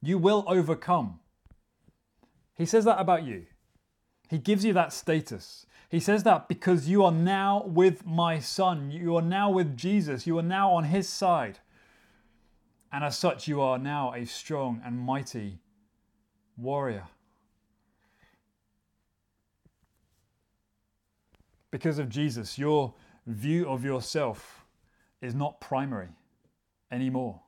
you 0.02 0.18
will 0.18 0.44
overcome. 0.46 1.20
He 2.54 2.66
says 2.66 2.84
that 2.84 3.00
about 3.00 3.24
you. 3.24 3.46
He 4.28 4.38
gives 4.38 4.64
you 4.64 4.72
that 4.72 4.92
status. 4.92 5.66
He 5.88 6.00
says 6.00 6.24
that 6.24 6.48
because 6.48 6.88
you 6.88 7.04
are 7.04 7.12
now 7.12 7.64
with 7.66 8.04
my 8.04 8.38
son. 8.40 8.90
You 8.90 9.16
are 9.16 9.22
now 9.22 9.50
with 9.50 9.76
Jesus. 9.76 10.26
You 10.26 10.38
are 10.38 10.42
now 10.42 10.72
on 10.72 10.84
his 10.84 11.08
side. 11.08 11.60
And 12.92 13.04
as 13.04 13.16
such, 13.16 13.46
you 13.46 13.60
are 13.60 13.78
now 13.78 14.12
a 14.14 14.24
strong 14.24 14.80
and 14.84 14.98
mighty 14.98 15.58
warrior. 16.56 17.04
Because 21.70 21.98
of 21.98 22.08
Jesus, 22.08 22.58
your 22.58 22.94
view 23.26 23.68
of 23.68 23.84
yourself 23.84 24.65
is 25.26 25.34
not 25.34 25.60
primary 25.60 26.08
anymore. 26.90 27.40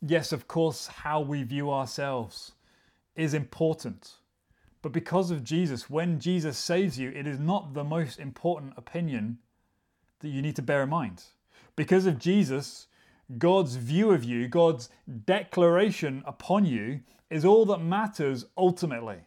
Yes, 0.00 0.32
of 0.32 0.46
course, 0.46 0.86
how 0.86 1.20
we 1.20 1.42
view 1.42 1.70
ourselves 1.70 2.52
is 3.16 3.34
important. 3.34 4.14
But 4.82 4.92
because 4.92 5.30
of 5.30 5.44
Jesus, 5.44 5.88
when 5.88 6.20
Jesus 6.20 6.58
saves 6.58 6.98
you, 6.98 7.10
it 7.10 7.26
is 7.26 7.38
not 7.38 7.74
the 7.74 7.84
most 7.84 8.18
important 8.18 8.74
opinion 8.76 9.38
that 10.20 10.28
you 10.28 10.42
need 10.42 10.56
to 10.56 10.62
bear 10.62 10.82
in 10.82 10.90
mind. 10.90 11.22
Because 11.76 12.06
of 12.06 12.18
Jesus, 12.18 12.86
God's 13.38 13.76
view 13.76 14.10
of 14.10 14.24
you, 14.24 14.46
God's 14.48 14.90
declaration 15.24 16.22
upon 16.26 16.66
you, 16.66 17.00
is 17.30 17.44
all 17.44 17.64
that 17.66 17.78
matters 17.78 18.44
ultimately. 18.56 19.20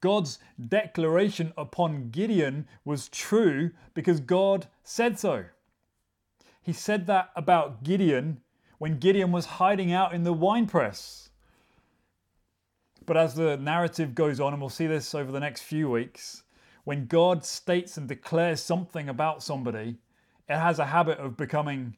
God's 0.00 0.40
declaration 0.68 1.52
upon 1.56 2.10
Gideon 2.10 2.66
was 2.84 3.08
true 3.08 3.70
because 3.94 4.18
God 4.18 4.66
said 4.82 5.18
so. 5.18 5.44
He 6.62 6.72
said 6.72 7.06
that 7.08 7.30
about 7.34 7.82
Gideon 7.82 8.40
when 8.78 8.98
Gideon 8.98 9.32
was 9.32 9.46
hiding 9.46 9.92
out 9.92 10.14
in 10.14 10.24
the 10.24 10.32
winepress. 10.32 11.30
But 13.04 13.16
as 13.16 13.34
the 13.34 13.56
narrative 13.56 14.14
goes 14.14 14.40
on, 14.40 14.52
and 14.52 14.62
we'll 14.62 14.70
see 14.70 14.86
this 14.86 15.14
over 15.14 15.30
the 15.32 15.40
next 15.40 15.62
few 15.62 15.90
weeks, 15.90 16.44
when 16.84 17.06
God 17.06 17.44
states 17.44 17.96
and 17.96 18.08
declares 18.08 18.60
something 18.60 19.08
about 19.08 19.42
somebody, 19.42 19.98
it 20.48 20.56
has 20.56 20.78
a 20.78 20.86
habit 20.86 21.18
of 21.18 21.36
becoming 21.36 21.96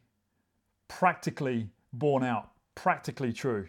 practically 0.88 1.68
borne 1.92 2.24
out, 2.24 2.50
practically 2.74 3.32
true. 3.32 3.68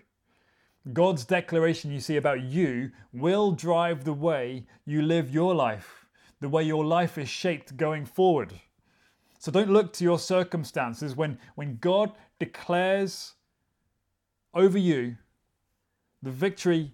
God's 0.94 1.26
declaration 1.26 1.92
you 1.92 2.00
see 2.00 2.18
about 2.18 2.42
you 2.42 2.92
will 3.12 3.52
drive 3.52 4.04
the 4.04 4.14
way 4.14 4.66
you 4.86 5.02
live 5.02 5.34
your 5.34 5.56
life, 5.56 6.06
the 6.42 6.50
way 6.50 6.64
your 6.64 6.86
life 6.86 7.18
is 7.18 7.30
shaped 7.30 7.76
going 7.76 8.06
forward. 8.06 8.54
So 9.46 9.52
don't 9.52 9.70
look 9.70 9.94
to 9.94 10.04
your 10.04 10.18
circumstances 10.18 11.16
when, 11.16 11.38
when 11.54 11.78
God 11.80 12.12
declares 12.40 13.34
over 14.56 14.76
you 14.76 15.18
the 16.24 16.32
victory 16.32 16.94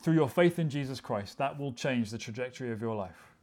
through 0.00 0.14
your 0.14 0.28
faith 0.28 0.60
in 0.60 0.70
Jesus 0.70 1.00
Christ, 1.00 1.38
that 1.38 1.58
will 1.58 1.72
change 1.72 2.12
the 2.12 2.18
trajectory 2.18 2.70
of 2.70 2.80
your 2.80 2.94
life. 2.94 3.34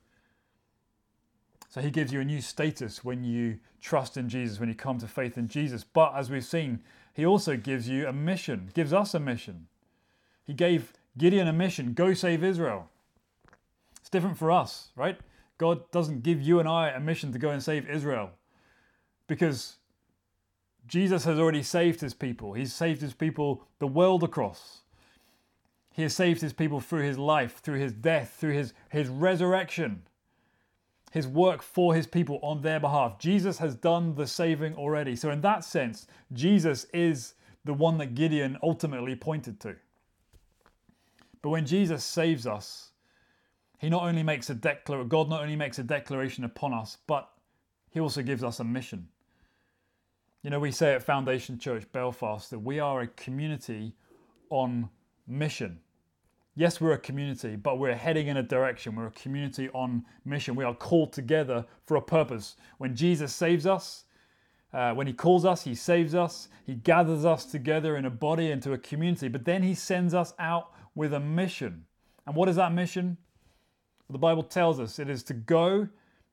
So 1.68 1.82
he 1.82 1.92
gives 1.92 2.14
you 2.14 2.22
a 2.22 2.24
new 2.24 2.40
status 2.40 3.04
when 3.04 3.26
you 3.26 3.60
trust 3.82 4.16
in 4.16 4.30
Jesus, 4.30 4.58
when 4.58 4.70
you 4.70 4.76
come 4.76 5.00
to 5.00 5.08
faith 5.10 5.38
in 5.38 5.50
Jesus. 5.50 5.84
But 5.84 6.14
as 6.16 6.30
we've 6.30 6.46
seen, 6.46 6.80
he 7.14 7.26
also 7.26 7.58
gives 7.58 7.90
you 7.90 8.08
a 8.08 8.14
mission, 8.14 8.72
gives 8.74 8.94
us 8.94 9.16
a 9.16 9.20
mission. 9.20 9.68
He 10.46 10.54
gave 10.54 10.94
Gideon 11.18 11.50
a 11.50 11.52
mission 11.52 11.94
go 11.94 12.14
save 12.14 12.42
Israel. 12.42 12.90
It's 14.00 14.10
different 14.10 14.38
for 14.38 14.50
us, 14.50 14.92
right? 14.96 15.20
God 15.58 15.90
doesn't 15.92 16.24
give 16.24 16.42
you 16.42 16.60
and 16.60 16.68
I 16.68 16.90
a 16.90 17.00
mission 17.00 17.32
to 17.34 17.40
go 17.40 17.50
and 17.50 17.62
save 17.62 17.90
Israel 17.90 18.32
because 19.28 19.78
Jesus 20.88 21.26
has 21.26 21.38
already 21.38 21.64
saved 21.64 22.02
his 22.02 22.14
people. 22.14 22.54
He's 22.54 22.74
saved 22.74 23.02
his 23.02 23.14
people 23.14 23.64
the 23.80 23.88
world 23.88 24.24
across. 24.24 24.82
He 25.92 26.04
has 26.04 26.16
saved 26.16 26.42
his 26.42 26.54
people 26.54 26.80
through 26.80 27.04
his 27.04 27.18
life, 27.18 27.60
through 27.60 27.80
his 27.80 27.92
death, 27.92 28.36
through 28.40 28.54
his, 28.54 28.74
his 28.90 29.10
resurrection, 29.10 30.04
his 31.12 31.28
work 31.28 31.64
for 31.64 31.96
his 31.96 32.06
people 32.06 32.40
on 32.44 32.62
their 32.62 32.80
behalf. 32.80 33.18
Jesus 33.18 33.58
has 33.58 33.76
done 33.76 34.14
the 34.16 34.28
saving 34.28 34.76
already. 34.76 35.16
So, 35.16 35.32
in 35.32 35.42
that 35.42 35.66
sense, 35.66 36.06
Jesus 36.32 36.86
is 36.94 37.34
the 37.66 37.74
one 37.74 37.98
that 37.98 38.16
Gideon 38.16 38.58
ultimately 38.62 39.16
pointed 39.16 39.60
to. 39.62 39.76
But 41.42 41.50
when 41.50 41.66
Jesus 41.66 42.04
saves 42.04 42.46
us, 42.46 42.92
he 43.78 43.90
not 43.90 44.04
only 44.04 44.24
makes 44.24 44.50
a 44.50 44.56
declaration, 44.56 45.08
God 45.08 45.30
not 45.30 45.42
only 45.42 45.56
makes 45.56 45.80
a 45.80 45.84
declaration 45.84 46.44
upon 46.44 46.74
us, 46.74 46.98
but 47.08 47.30
he 47.92 48.00
also 48.00 48.22
gives 48.22 48.44
us 48.44 48.60
a 48.60 48.64
mission. 48.64 49.08
You 50.44 50.50
know, 50.50 50.60
we 50.60 50.72
say 50.72 50.94
at 50.94 51.04
Foundation 51.04 51.60
Church 51.60 51.84
Belfast 51.92 52.50
that 52.52 52.60
we 52.60 52.80
are 52.80 53.02
a 53.02 53.08
community 53.08 53.94
on 54.50 54.90
mission. 55.28 55.80
Yes, 56.56 56.82
we're 56.82 56.94
a 56.94 56.98
community, 56.98 57.56
but 57.56 57.78
we're 57.78 57.94
heading 57.96 58.28
in 58.28 58.38
a 58.38 58.44
direction. 58.44 58.96
We're 58.96 59.08
a 59.08 59.12
community 59.12 59.70
on 59.70 60.06
mission. 60.26 60.56
We 60.56 60.64
are 60.64 60.74
called 60.74 61.14
together 61.14 61.66
for 61.86 61.98
a 61.98 62.02
purpose. 62.02 62.56
When 62.80 62.96
Jesus 62.96 63.34
saves 63.34 63.68
us, 63.68 64.06
uh, 64.74 64.94
when 64.94 65.06
He 65.06 65.14
calls 65.14 65.46
us, 65.46 65.64
He 65.64 65.76
saves 65.76 66.16
us, 66.16 66.48
He 66.66 66.74
gathers 66.74 67.26
us 67.26 67.46
together 67.46 67.96
in 67.96 68.06
a 68.06 68.10
body 68.10 68.50
into 68.50 68.74
a 68.74 68.78
community, 68.78 69.28
but 69.28 69.46
then 69.46 69.62
He 69.62 69.76
sends 69.76 70.16
us 70.16 70.34
out 70.40 70.72
with 70.96 71.14
a 71.14 71.20
mission. 71.20 71.86
And 72.26 72.36
what 72.36 72.50
is 72.50 72.56
that 72.56 72.74
mission? 72.74 73.18
Well, 74.08 74.14
the 74.14 74.20
Bible 74.20 74.44
tells 74.44 74.80
us 74.80 75.00
it 75.00 75.10
is 75.10 75.24
to 75.24 75.34
go 75.34 75.90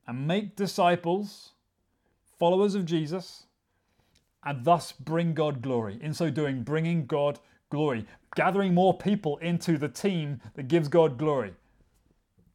and 0.07 0.27
make 0.27 0.55
disciples, 0.55 1.51
followers 2.39 2.75
of 2.75 2.85
Jesus, 2.85 3.45
and 4.43 4.63
thus 4.63 4.91
bring 4.91 5.33
God 5.33 5.61
glory. 5.61 5.97
In 6.01 6.13
so 6.13 6.29
doing, 6.29 6.63
bringing 6.63 7.05
God 7.05 7.39
glory, 7.69 8.05
gathering 8.35 8.73
more 8.73 8.95
people 8.95 9.37
into 9.37 9.77
the 9.77 9.89
team 9.89 10.39
that 10.53 10.67
gives 10.67 10.87
God 10.87 11.17
glory. 11.17 11.53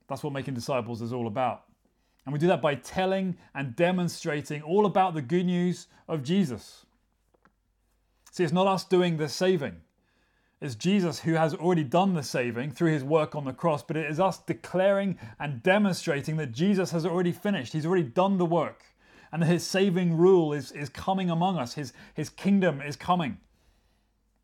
That's 0.09 0.23
what 0.23 0.33
making 0.33 0.55
disciples 0.55 1.03
is 1.03 1.13
all 1.13 1.27
about. 1.27 1.65
And 2.25 2.33
we 2.33 2.39
do 2.39 2.47
that 2.49 2.63
by 2.63 2.77
telling 2.77 3.37
and 3.55 3.75
demonstrating 3.77 4.63
all 4.63 4.87
about 4.87 5.15
the 5.15 5.23
good 5.23 5.47
news 5.47 5.89
of 6.09 6.23
Jesus. 6.23 6.87
See, 8.31 8.45
it's 8.45 8.53
not 8.53 8.67
us 8.67 8.85
doing 8.85 9.17
the 9.17 9.29
saving. 9.29 9.77
It's 10.61 10.75
Jesus 10.75 11.21
who 11.21 11.35
has 11.35 11.55
already 11.55 11.85
done 11.85 12.13
the 12.13 12.23
saving 12.23 12.73
through 12.73 12.93
his 12.93 13.03
work 13.03 13.35
on 13.35 13.47
the 13.47 13.53
cross, 13.53 13.83
but 13.83 13.97
it 13.97 14.11
is 14.11 14.21
us 14.21 14.39
declaring 14.39 15.19
and 15.39 15.63
demonstrating 15.63 16.37
that 16.37 16.53
Jesus 16.53 16.91
has 16.91 17.07
already 17.07 17.33
finished. 17.33 17.73
He's 17.73 17.87
already 17.87 18.05
done 18.05 18.37
the 18.37 18.45
work, 18.45 18.85
and 19.33 19.41
that 19.41 19.47
his 19.47 19.67
saving 19.67 20.19
rule 20.19 20.53
is, 20.53 20.71
is 20.73 20.91
coming 20.91 21.31
among 21.31 21.57
us. 21.57 21.75
His, 21.75 21.95
his 22.13 22.29
kingdom 22.29 22.83
is 22.83 22.95
coming. 22.95 23.39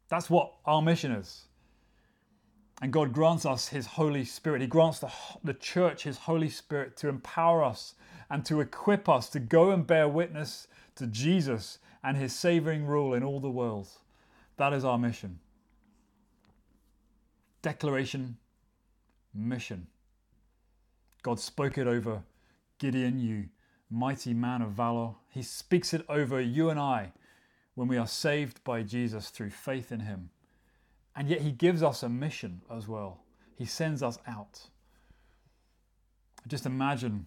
That's 0.09 0.31
what 0.31 0.55
our 0.64 0.81
mission 0.81 1.12
is. 1.12 1.46
And 2.83 2.92
God 2.92 3.12
grants 3.12 3.46
us 3.46 3.68
His 3.68 3.87
Holy 3.87 4.24
Spirit. 4.24 4.61
He 4.61 4.66
grants 4.66 4.98
the, 4.98 5.11
the 5.42 5.55
church 5.55 6.02
His 6.05 6.18
Holy 6.18 6.50
Spirit 6.50 6.96
to 6.98 7.09
empower 7.09 7.64
us 7.64 7.94
and 8.31 8.44
to 8.46 8.61
equip 8.61 9.09
us 9.09 9.29
to 9.31 9.40
go 9.40 9.70
and 9.70 9.87
bear 9.87 10.09
witness 10.09 10.68
to 10.96 11.07
Jesus 11.07 11.79
and 12.05 12.16
His 12.16 12.35
saving 12.35 12.87
rule 12.87 13.14
in 13.14 13.22
all 13.22 13.40
the 13.40 13.50
world. 13.50 13.88
That 14.59 14.72
is 14.72 14.85
our 14.85 14.98
mission. 14.98 15.38
Declaration, 17.66 18.37
mission. 19.35 19.88
God 21.24 21.40
spoke 21.40 21.79
it 21.79 21.88
over 21.88 22.22
Gideon, 22.79 23.18
you 23.18 23.46
mighty 23.90 24.33
man 24.33 24.62
of 24.62 24.70
valor. 24.70 25.16
He 25.31 25.42
speaks 25.42 25.92
it 25.92 26.07
over 26.09 26.40
you 26.40 26.70
and 26.70 26.79
I 26.79 27.11
when 27.74 27.88
we 27.88 27.96
are 27.96 28.07
saved 28.07 28.62
by 28.62 28.85
Jesus 28.85 29.31
through 29.31 29.50
faith 29.50 29.90
in 29.90 29.98
Him. 29.98 30.31
And 31.16 31.29
yet 31.29 31.40
He 31.40 31.50
gives 31.50 31.83
us 31.83 32.05
a 32.05 32.09
mission 32.09 32.62
as 32.72 32.87
well, 32.87 33.24
He 33.57 33.64
sends 33.64 34.00
us 34.00 34.20
out. 34.29 34.61
Just 36.46 36.66
imagine 36.66 37.26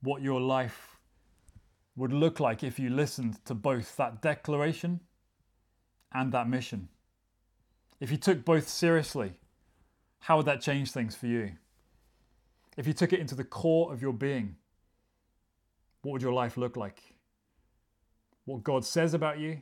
what 0.00 0.22
your 0.22 0.40
life 0.40 0.96
would 1.96 2.14
look 2.14 2.40
like 2.40 2.64
if 2.64 2.78
you 2.78 2.88
listened 2.88 3.44
to 3.44 3.54
both 3.54 3.94
that 3.98 4.22
declaration 4.22 5.00
and 6.14 6.32
that 6.32 6.48
mission. 6.48 6.88
If 8.00 8.10
you 8.10 8.16
took 8.16 8.42
both 8.42 8.70
seriously, 8.70 9.34
how 10.26 10.36
would 10.36 10.46
that 10.46 10.60
change 10.60 10.90
things 10.90 11.14
for 11.14 11.28
you? 11.28 11.52
If 12.76 12.88
you 12.88 12.92
took 12.92 13.12
it 13.12 13.20
into 13.20 13.36
the 13.36 13.44
core 13.44 13.92
of 13.92 14.02
your 14.02 14.12
being, 14.12 14.56
what 16.02 16.10
would 16.10 16.22
your 16.22 16.32
life 16.32 16.56
look 16.56 16.76
like? 16.76 17.00
What 18.44 18.64
God 18.64 18.84
says 18.84 19.14
about 19.14 19.38
you 19.38 19.60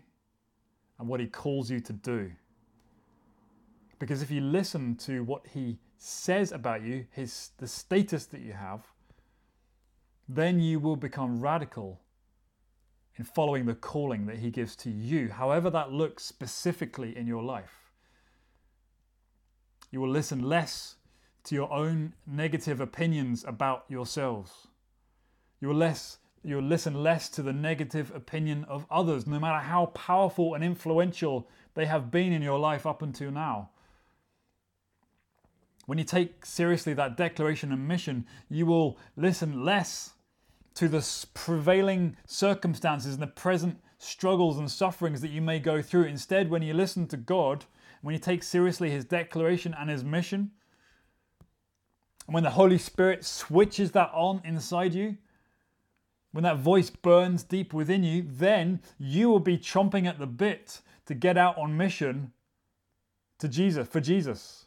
and 0.99 1.07
what 1.07 1.21
He 1.21 1.27
calls 1.27 1.71
you 1.71 1.81
to 1.81 1.93
do. 1.93 2.33
Because 3.99 4.23
if 4.23 4.31
you 4.31 4.41
listen 4.41 4.97
to 5.01 5.23
what 5.23 5.47
He 5.53 5.81
says 5.99 6.51
about 6.51 6.81
you, 6.83 7.05
his, 7.11 7.51
the 7.59 7.69
status 7.69 8.25
that 8.25 8.41
you 8.41 8.55
have, 8.55 8.87
then 10.31 10.61
you 10.61 10.81
will 10.81 10.97
become 10.97 11.43
radical 11.43 12.01
in 13.17 13.27
following 13.27 13.67
the 13.67 13.75
calling 13.75 14.25
that 14.25 14.39
He 14.39 14.51
gives 14.51 14.77
to 14.77 14.91
you, 14.91 15.29
however 15.29 15.69
that 15.69 15.93
looks 15.93 16.25
specifically 16.25 17.15
in 17.15 17.27
your 17.27 17.43
life. 17.43 17.84
You 19.95 20.01
will 20.01 20.11
listen 20.11 20.43
less 20.43 20.97
to 21.45 21.55
your 21.55 21.73
own 21.73 22.15
negative 22.27 22.81
opinions 22.81 23.45
about 23.47 23.85
yourselves. 23.89 24.67
You 25.61 25.69
will 25.69 25.77
less 25.77 26.19
You'll 26.47 26.63
listen 26.63 27.03
less 27.03 27.29
to 27.31 27.43
the 27.43 27.53
negative 27.55 28.13
opinion 28.15 28.65
of 28.65 28.87
others, 28.91 29.27
no 29.27 29.39
matter 29.39 29.65
how 29.65 29.87
powerful 29.87 30.55
and 30.55 30.63
influential 30.63 31.49
they 31.75 31.87
have 31.87 32.11
been 32.11 32.33
in 32.33 32.43
your 32.43 32.59
life 32.59 32.85
up 32.85 33.03
until 33.03 33.31
now. 33.31 33.71
When 35.87 35.97
you 35.97 36.05
take 36.05 36.45
seriously 36.45 36.93
that 36.95 37.17
declaration 37.17 37.73
and 37.73 37.89
mission, 37.89 38.27
you 38.51 38.67
will 38.67 38.99
listen 39.17 39.65
less 39.65 40.13
to 40.75 40.89
the 40.89 41.27
prevailing 41.33 42.17
circumstances 42.27 43.15
and 43.15 43.23
the 43.23 43.29
present 43.29 43.81
struggles 43.99 44.59
and 44.59 44.71
sufferings 44.71 45.23
that 45.23 45.31
you 45.31 45.41
may 45.41 45.59
go 45.61 45.81
through. 45.81 46.05
Instead, 46.05 46.51
when 46.51 46.63
you 46.63 46.75
listen 46.75 47.07
to 47.07 47.17
God, 47.17 47.65
when 48.05 48.13
you 48.13 48.19
take 48.19 48.43
seriously 48.43 48.91
His 48.91 49.07
declaration 49.07 49.75
and 49.79 49.89
His 49.89 50.05
mission, 50.05 50.51
and 52.27 52.35
when 52.35 52.43
the 52.43 52.51
Holy 52.51 52.77
Spirit 52.77 53.25
switches 53.25 53.93
that 53.93 54.11
on 54.13 54.43
inside 54.45 54.93
you, 54.93 55.17
when 56.33 56.45
that 56.45 56.59
voice 56.59 56.91
burns 56.91 57.43
deep 57.45 57.73
within 57.73 58.05
you, 58.05 58.23
then 58.29 58.81
you 58.99 59.31
will 59.31 59.41
be 59.41 59.57
chomping 59.57 60.07
at 60.07 60.19
the 60.19 60.27
bit 60.27 60.83
to 61.07 61.15
get 61.15 61.39
out 61.39 61.57
on 61.57 61.79
mission 61.79 62.33
to 63.39 63.49
Jesus, 63.49 63.89
for 63.89 64.01
Jesus. 64.01 64.67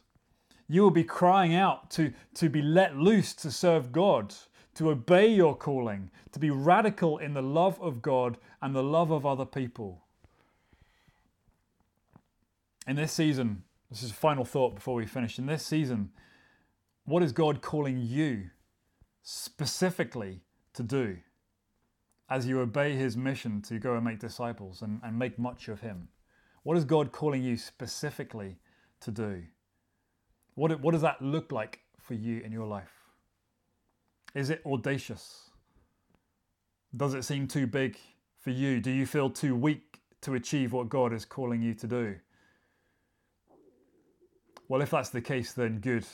You 0.66 0.82
will 0.82 0.90
be 0.90 1.04
crying 1.04 1.54
out 1.54 1.90
to, 1.92 2.12
to 2.34 2.48
be 2.48 2.60
let 2.60 2.96
loose 2.96 3.34
to 3.34 3.52
serve 3.52 3.92
God, 3.92 4.34
to 4.74 4.90
obey 4.90 5.28
your 5.28 5.54
calling, 5.56 6.10
to 6.32 6.40
be 6.40 6.50
radical 6.50 7.18
in 7.18 7.34
the 7.34 7.42
love 7.42 7.80
of 7.80 8.02
God 8.02 8.36
and 8.60 8.74
the 8.74 8.82
love 8.82 9.12
of 9.12 9.24
other 9.24 9.46
people. 9.46 10.02
In 12.88 12.96
this 12.96 13.12
season, 13.12 13.64
this 13.90 14.02
is 14.02 14.12
a 14.12 14.14
final 14.14 14.46
thought 14.46 14.74
before 14.74 14.94
we 14.94 15.04
finish. 15.04 15.38
In 15.38 15.44
this 15.44 15.64
season, 15.64 16.08
what 17.04 17.22
is 17.22 17.32
God 17.32 17.60
calling 17.60 18.00
you 18.00 18.48
specifically 19.22 20.40
to 20.72 20.82
do 20.82 21.18
as 22.30 22.46
you 22.46 22.60
obey 22.60 22.96
his 22.96 23.14
mission 23.14 23.60
to 23.60 23.78
go 23.78 23.94
and 23.94 24.04
make 24.06 24.20
disciples 24.20 24.80
and, 24.80 25.00
and 25.04 25.18
make 25.18 25.38
much 25.38 25.68
of 25.68 25.82
him? 25.82 26.08
What 26.62 26.78
is 26.78 26.86
God 26.86 27.12
calling 27.12 27.42
you 27.42 27.58
specifically 27.58 28.56
to 29.00 29.10
do? 29.10 29.42
What, 30.54 30.80
what 30.80 30.92
does 30.92 31.02
that 31.02 31.20
look 31.20 31.52
like 31.52 31.80
for 31.98 32.14
you 32.14 32.40
in 32.40 32.52
your 32.52 32.66
life? 32.66 32.94
Is 34.34 34.48
it 34.48 34.62
audacious? 34.64 35.50
Does 36.96 37.12
it 37.12 37.26
seem 37.26 37.48
too 37.48 37.66
big 37.66 37.98
for 38.40 38.48
you? 38.48 38.80
Do 38.80 38.90
you 38.90 39.04
feel 39.04 39.28
too 39.28 39.54
weak 39.54 40.00
to 40.22 40.32
achieve 40.34 40.72
what 40.72 40.88
God 40.88 41.12
is 41.12 41.26
calling 41.26 41.60
you 41.60 41.74
to 41.74 41.86
do? 41.86 42.16
Well, 44.68 44.82
if 44.82 44.90
that's 44.90 45.08
the 45.08 45.20
case, 45.20 45.52
then 45.52 45.80
good, 45.80 46.04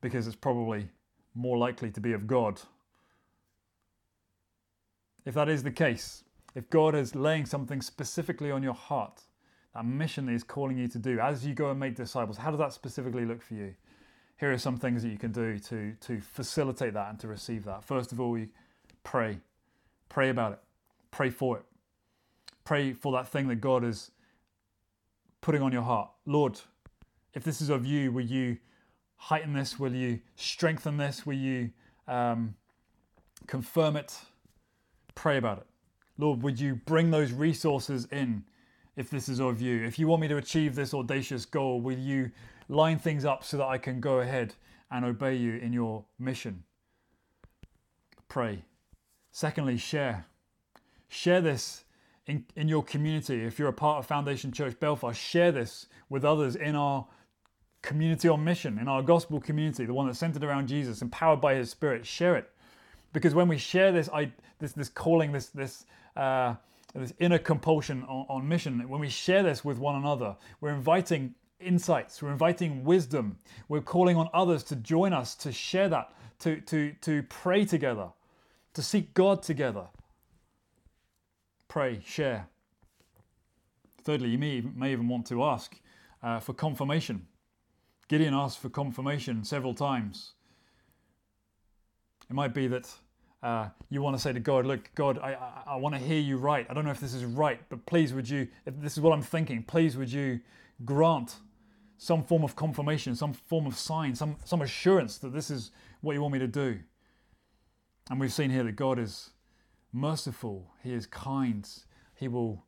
because 0.00 0.26
it's 0.26 0.36
probably 0.36 0.88
more 1.34 1.58
likely 1.58 1.90
to 1.90 2.00
be 2.00 2.12
of 2.12 2.26
God. 2.26 2.60
If 5.26 5.34
that 5.34 5.48
is 5.48 5.62
the 5.62 5.70
case, 5.70 6.24
if 6.54 6.68
God 6.70 6.94
is 6.94 7.14
laying 7.14 7.46
something 7.46 7.82
specifically 7.82 8.50
on 8.50 8.62
your 8.62 8.74
heart, 8.74 9.22
that 9.74 9.84
mission 9.84 10.26
that 10.26 10.32
He's 10.32 10.44
calling 10.44 10.78
you 10.78 10.88
to 10.88 10.98
do 10.98 11.18
as 11.18 11.44
you 11.44 11.54
go 11.54 11.70
and 11.70 11.80
make 11.80 11.94
disciples, 11.94 12.38
how 12.38 12.50
does 12.50 12.60
that 12.60 12.72
specifically 12.72 13.24
look 13.24 13.42
for 13.42 13.54
you? 13.54 13.74
Here 14.38 14.52
are 14.52 14.58
some 14.58 14.76
things 14.76 15.02
that 15.02 15.08
you 15.10 15.18
can 15.18 15.32
do 15.32 15.58
to, 15.58 15.92
to 16.00 16.20
facilitate 16.20 16.94
that 16.94 17.10
and 17.10 17.18
to 17.20 17.28
receive 17.28 17.64
that. 17.64 17.84
First 17.84 18.12
of 18.12 18.20
all, 18.20 18.36
you 18.36 18.48
pray. 19.02 19.38
Pray 20.08 20.30
about 20.30 20.52
it. 20.52 20.58
Pray 21.10 21.30
for 21.30 21.58
it. 21.58 21.64
Pray 22.64 22.92
for 22.92 23.12
that 23.12 23.28
thing 23.28 23.48
that 23.48 23.60
God 23.60 23.84
is 23.84 24.10
putting 25.40 25.62
on 25.62 25.72
your 25.72 25.82
heart. 25.82 26.10
Lord, 26.26 26.60
if 27.34 27.44
this 27.44 27.60
is 27.60 27.68
of 27.68 27.84
you, 27.84 28.12
will 28.12 28.24
you 28.24 28.58
heighten 29.16 29.52
this? 29.52 29.78
Will 29.78 29.94
you 29.94 30.20
strengthen 30.36 30.96
this? 30.96 31.26
Will 31.26 31.34
you 31.34 31.70
um, 32.06 32.54
confirm 33.46 33.96
it? 33.96 34.16
Pray 35.14 35.36
about 35.36 35.58
it. 35.58 35.66
Lord, 36.16 36.42
would 36.42 36.60
you 36.60 36.76
bring 36.86 37.10
those 37.10 37.32
resources 37.32 38.06
in 38.12 38.44
if 38.96 39.10
this 39.10 39.28
is 39.28 39.40
of 39.40 39.60
you? 39.60 39.84
If 39.84 39.98
you 39.98 40.06
want 40.06 40.22
me 40.22 40.28
to 40.28 40.36
achieve 40.36 40.74
this 40.74 40.94
audacious 40.94 41.44
goal, 41.44 41.80
will 41.80 41.98
you 41.98 42.30
line 42.68 42.98
things 42.98 43.24
up 43.24 43.44
so 43.44 43.56
that 43.56 43.66
I 43.66 43.78
can 43.78 44.00
go 44.00 44.20
ahead 44.20 44.54
and 44.90 45.04
obey 45.04 45.34
you 45.34 45.56
in 45.56 45.72
your 45.72 46.04
mission? 46.18 46.62
Pray. 48.28 48.64
Secondly, 49.32 49.76
share. 49.76 50.26
Share 51.08 51.40
this 51.40 51.84
in, 52.26 52.44
in 52.54 52.68
your 52.68 52.84
community. 52.84 53.44
If 53.44 53.58
you're 53.58 53.68
a 53.68 53.72
part 53.72 53.98
of 53.98 54.06
Foundation 54.06 54.52
Church 54.52 54.78
Belfast, 54.78 55.20
share 55.20 55.50
this 55.50 55.86
with 56.08 56.24
others 56.24 56.54
in 56.54 56.76
our 56.76 57.06
community 57.84 58.28
on 58.28 58.42
mission, 58.42 58.78
in 58.78 58.88
our 58.88 59.02
gospel 59.02 59.40
community, 59.40 59.84
the 59.84 59.94
one 59.94 60.06
that's 60.06 60.18
centered 60.18 60.42
around 60.42 60.66
Jesus, 60.66 61.02
empowered 61.02 61.40
by 61.40 61.54
His 61.54 61.70
Spirit, 61.70 62.04
share 62.06 62.36
it. 62.36 62.50
Because 63.12 63.34
when 63.34 63.46
we 63.46 63.58
share 63.58 63.92
this, 63.92 64.08
I, 64.12 64.32
this, 64.58 64.72
this 64.72 64.88
calling, 64.88 65.30
this, 65.30 65.46
this, 65.48 65.86
uh, 66.16 66.54
this 66.94 67.12
inner 67.20 67.38
compulsion 67.38 68.02
on, 68.04 68.26
on 68.28 68.48
mission, 68.48 68.88
when 68.88 69.00
we 69.00 69.08
share 69.08 69.42
this 69.42 69.64
with 69.64 69.78
one 69.78 69.96
another, 69.96 70.34
we're 70.60 70.74
inviting 70.74 71.34
insights, 71.60 72.22
we're 72.22 72.32
inviting 72.32 72.84
wisdom, 72.84 73.36
we're 73.68 73.80
calling 73.80 74.16
on 74.16 74.28
others 74.34 74.64
to 74.64 74.76
join 74.76 75.12
us, 75.12 75.34
to 75.36 75.52
share 75.52 75.88
that, 75.88 76.12
to, 76.40 76.60
to, 76.62 76.92
to 77.02 77.22
pray 77.24 77.64
together, 77.64 78.08
to 78.72 78.82
seek 78.82 79.14
God 79.14 79.42
together. 79.42 79.86
Pray, 81.68 82.00
share. 82.04 82.48
Thirdly, 84.02 84.30
you 84.30 84.38
may, 84.38 84.60
may 84.60 84.92
even 84.92 85.08
want 85.08 85.26
to 85.26 85.44
ask 85.44 85.76
uh, 86.22 86.40
for 86.40 86.52
confirmation. 86.52 87.26
Gideon 88.08 88.34
asked 88.34 88.58
for 88.58 88.68
confirmation 88.68 89.44
several 89.44 89.74
times. 89.74 90.32
It 92.28 92.34
might 92.34 92.54
be 92.54 92.66
that 92.68 92.90
uh, 93.42 93.68
you 93.90 94.00
want 94.00 94.16
to 94.16 94.22
say 94.22 94.32
to 94.32 94.40
God, 94.40 94.66
Look, 94.66 94.90
God, 94.94 95.18
I, 95.18 95.34
I, 95.34 95.62
I 95.72 95.76
want 95.76 95.94
to 95.94 96.00
hear 96.00 96.20
you 96.20 96.36
right. 96.36 96.66
I 96.68 96.74
don't 96.74 96.84
know 96.84 96.90
if 96.90 97.00
this 97.00 97.14
is 97.14 97.24
right, 97.24 97.60
but 97.68 97.84
please 97.86 98.12
would 98.14 98.28
you, 98.28 98.48
if 98.66 98.80
this 98.80 98.94
is 98.94 99.00
what 99.00 99.12
I'm 99.12 99.22
thinking, 99.22 99.62
please 99.62 99.96
would 99.96 100.10
you 100.10 100.40
grant 100.84 101.36
some 101.98 102.22
form 102.22 102.42
of 102.42 102.56
confirmation, 102.56 103.14
some 103.14 103.32
form 103.32 103.66
of 103.66 103.76
sign, 103.76 104.14
some, 104.14 104.36
some 104.44 104.62
assurance 104.62 105.18
that 105.18 105.32
this 105.32 105.50
is 105.50 105.70
what 106.00 106.14
you 106.14 106.20
want 106.22 106.32
me 106.32 106.38
to 106.38 106.48
do. 106.48 106.78
And 108.10 108.20
we've 108.20 108.32
seen 108.32 108.50
here 108.50 108.64
that 108.64 108.76
God 108.76 108.98
is 108.98 109.30
merciful, 109.92 110.72
He 110.82 110.92
is 110.92 111.06
kind, 111.06 111.68
He 112.14 112.28
will 112.28 112.64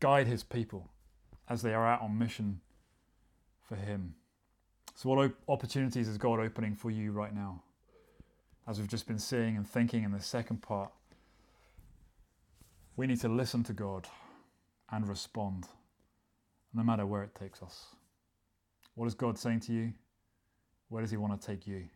guide 0.00 0.26
His 0.26 0.42
people 0.42 0.90
as 1.48 1.62
they 1.62 1.74
are 1.74 1.86
out 1.86 2.02
on 2.02 2.18
mission 2.18 2.60
for 3.68 3.76
Him. 3.76 4.14
So, 4.94 5.08
what 5.08 5.32
opportunities 5.48 6.08
is 6.08 6.18
God 6.18 6.38
opening 6.38 6.74
for 6.74 6.90
you 6.90 7.12
right 7.12 7.34
now? 7.34 7.62
As 8.68 8.78
we've 8.78 8.88
just 8.88 9.06
been 9.06 9.18
seeing 9.18 9.56
and 9.56 9.66
thinking 9.66 10.04
in 10.04 10.12
the 10.12 10.20
second 10.20 10.62
part, 10.62 10.92
we 12.96 13.06
need 13.06 13.20
to 13.20 13.28
listen 13.28 13.64
to 13.64 13.72
God 13.72 14.06
and 14.90 15.08
respond, 15.08 15.66
no 16.74 16.82
matter 16.82 17.06
where 17.06 17.22
it 17.22 17.34
takes 17.34 17.62
us. 17.62 17.86
What 18.94 19.06
is 19.06 19.14
God 19.14 19.38
saying 19.38 19.60
to 19.60 19.72
you? 19.72 19.92
Where 20.88 21.00
does 21.00 21.10
He 21.10 21.16
want 21.16 21.40
to 21.40 21.46
take 21.46 21.66
you? 21.66 21.88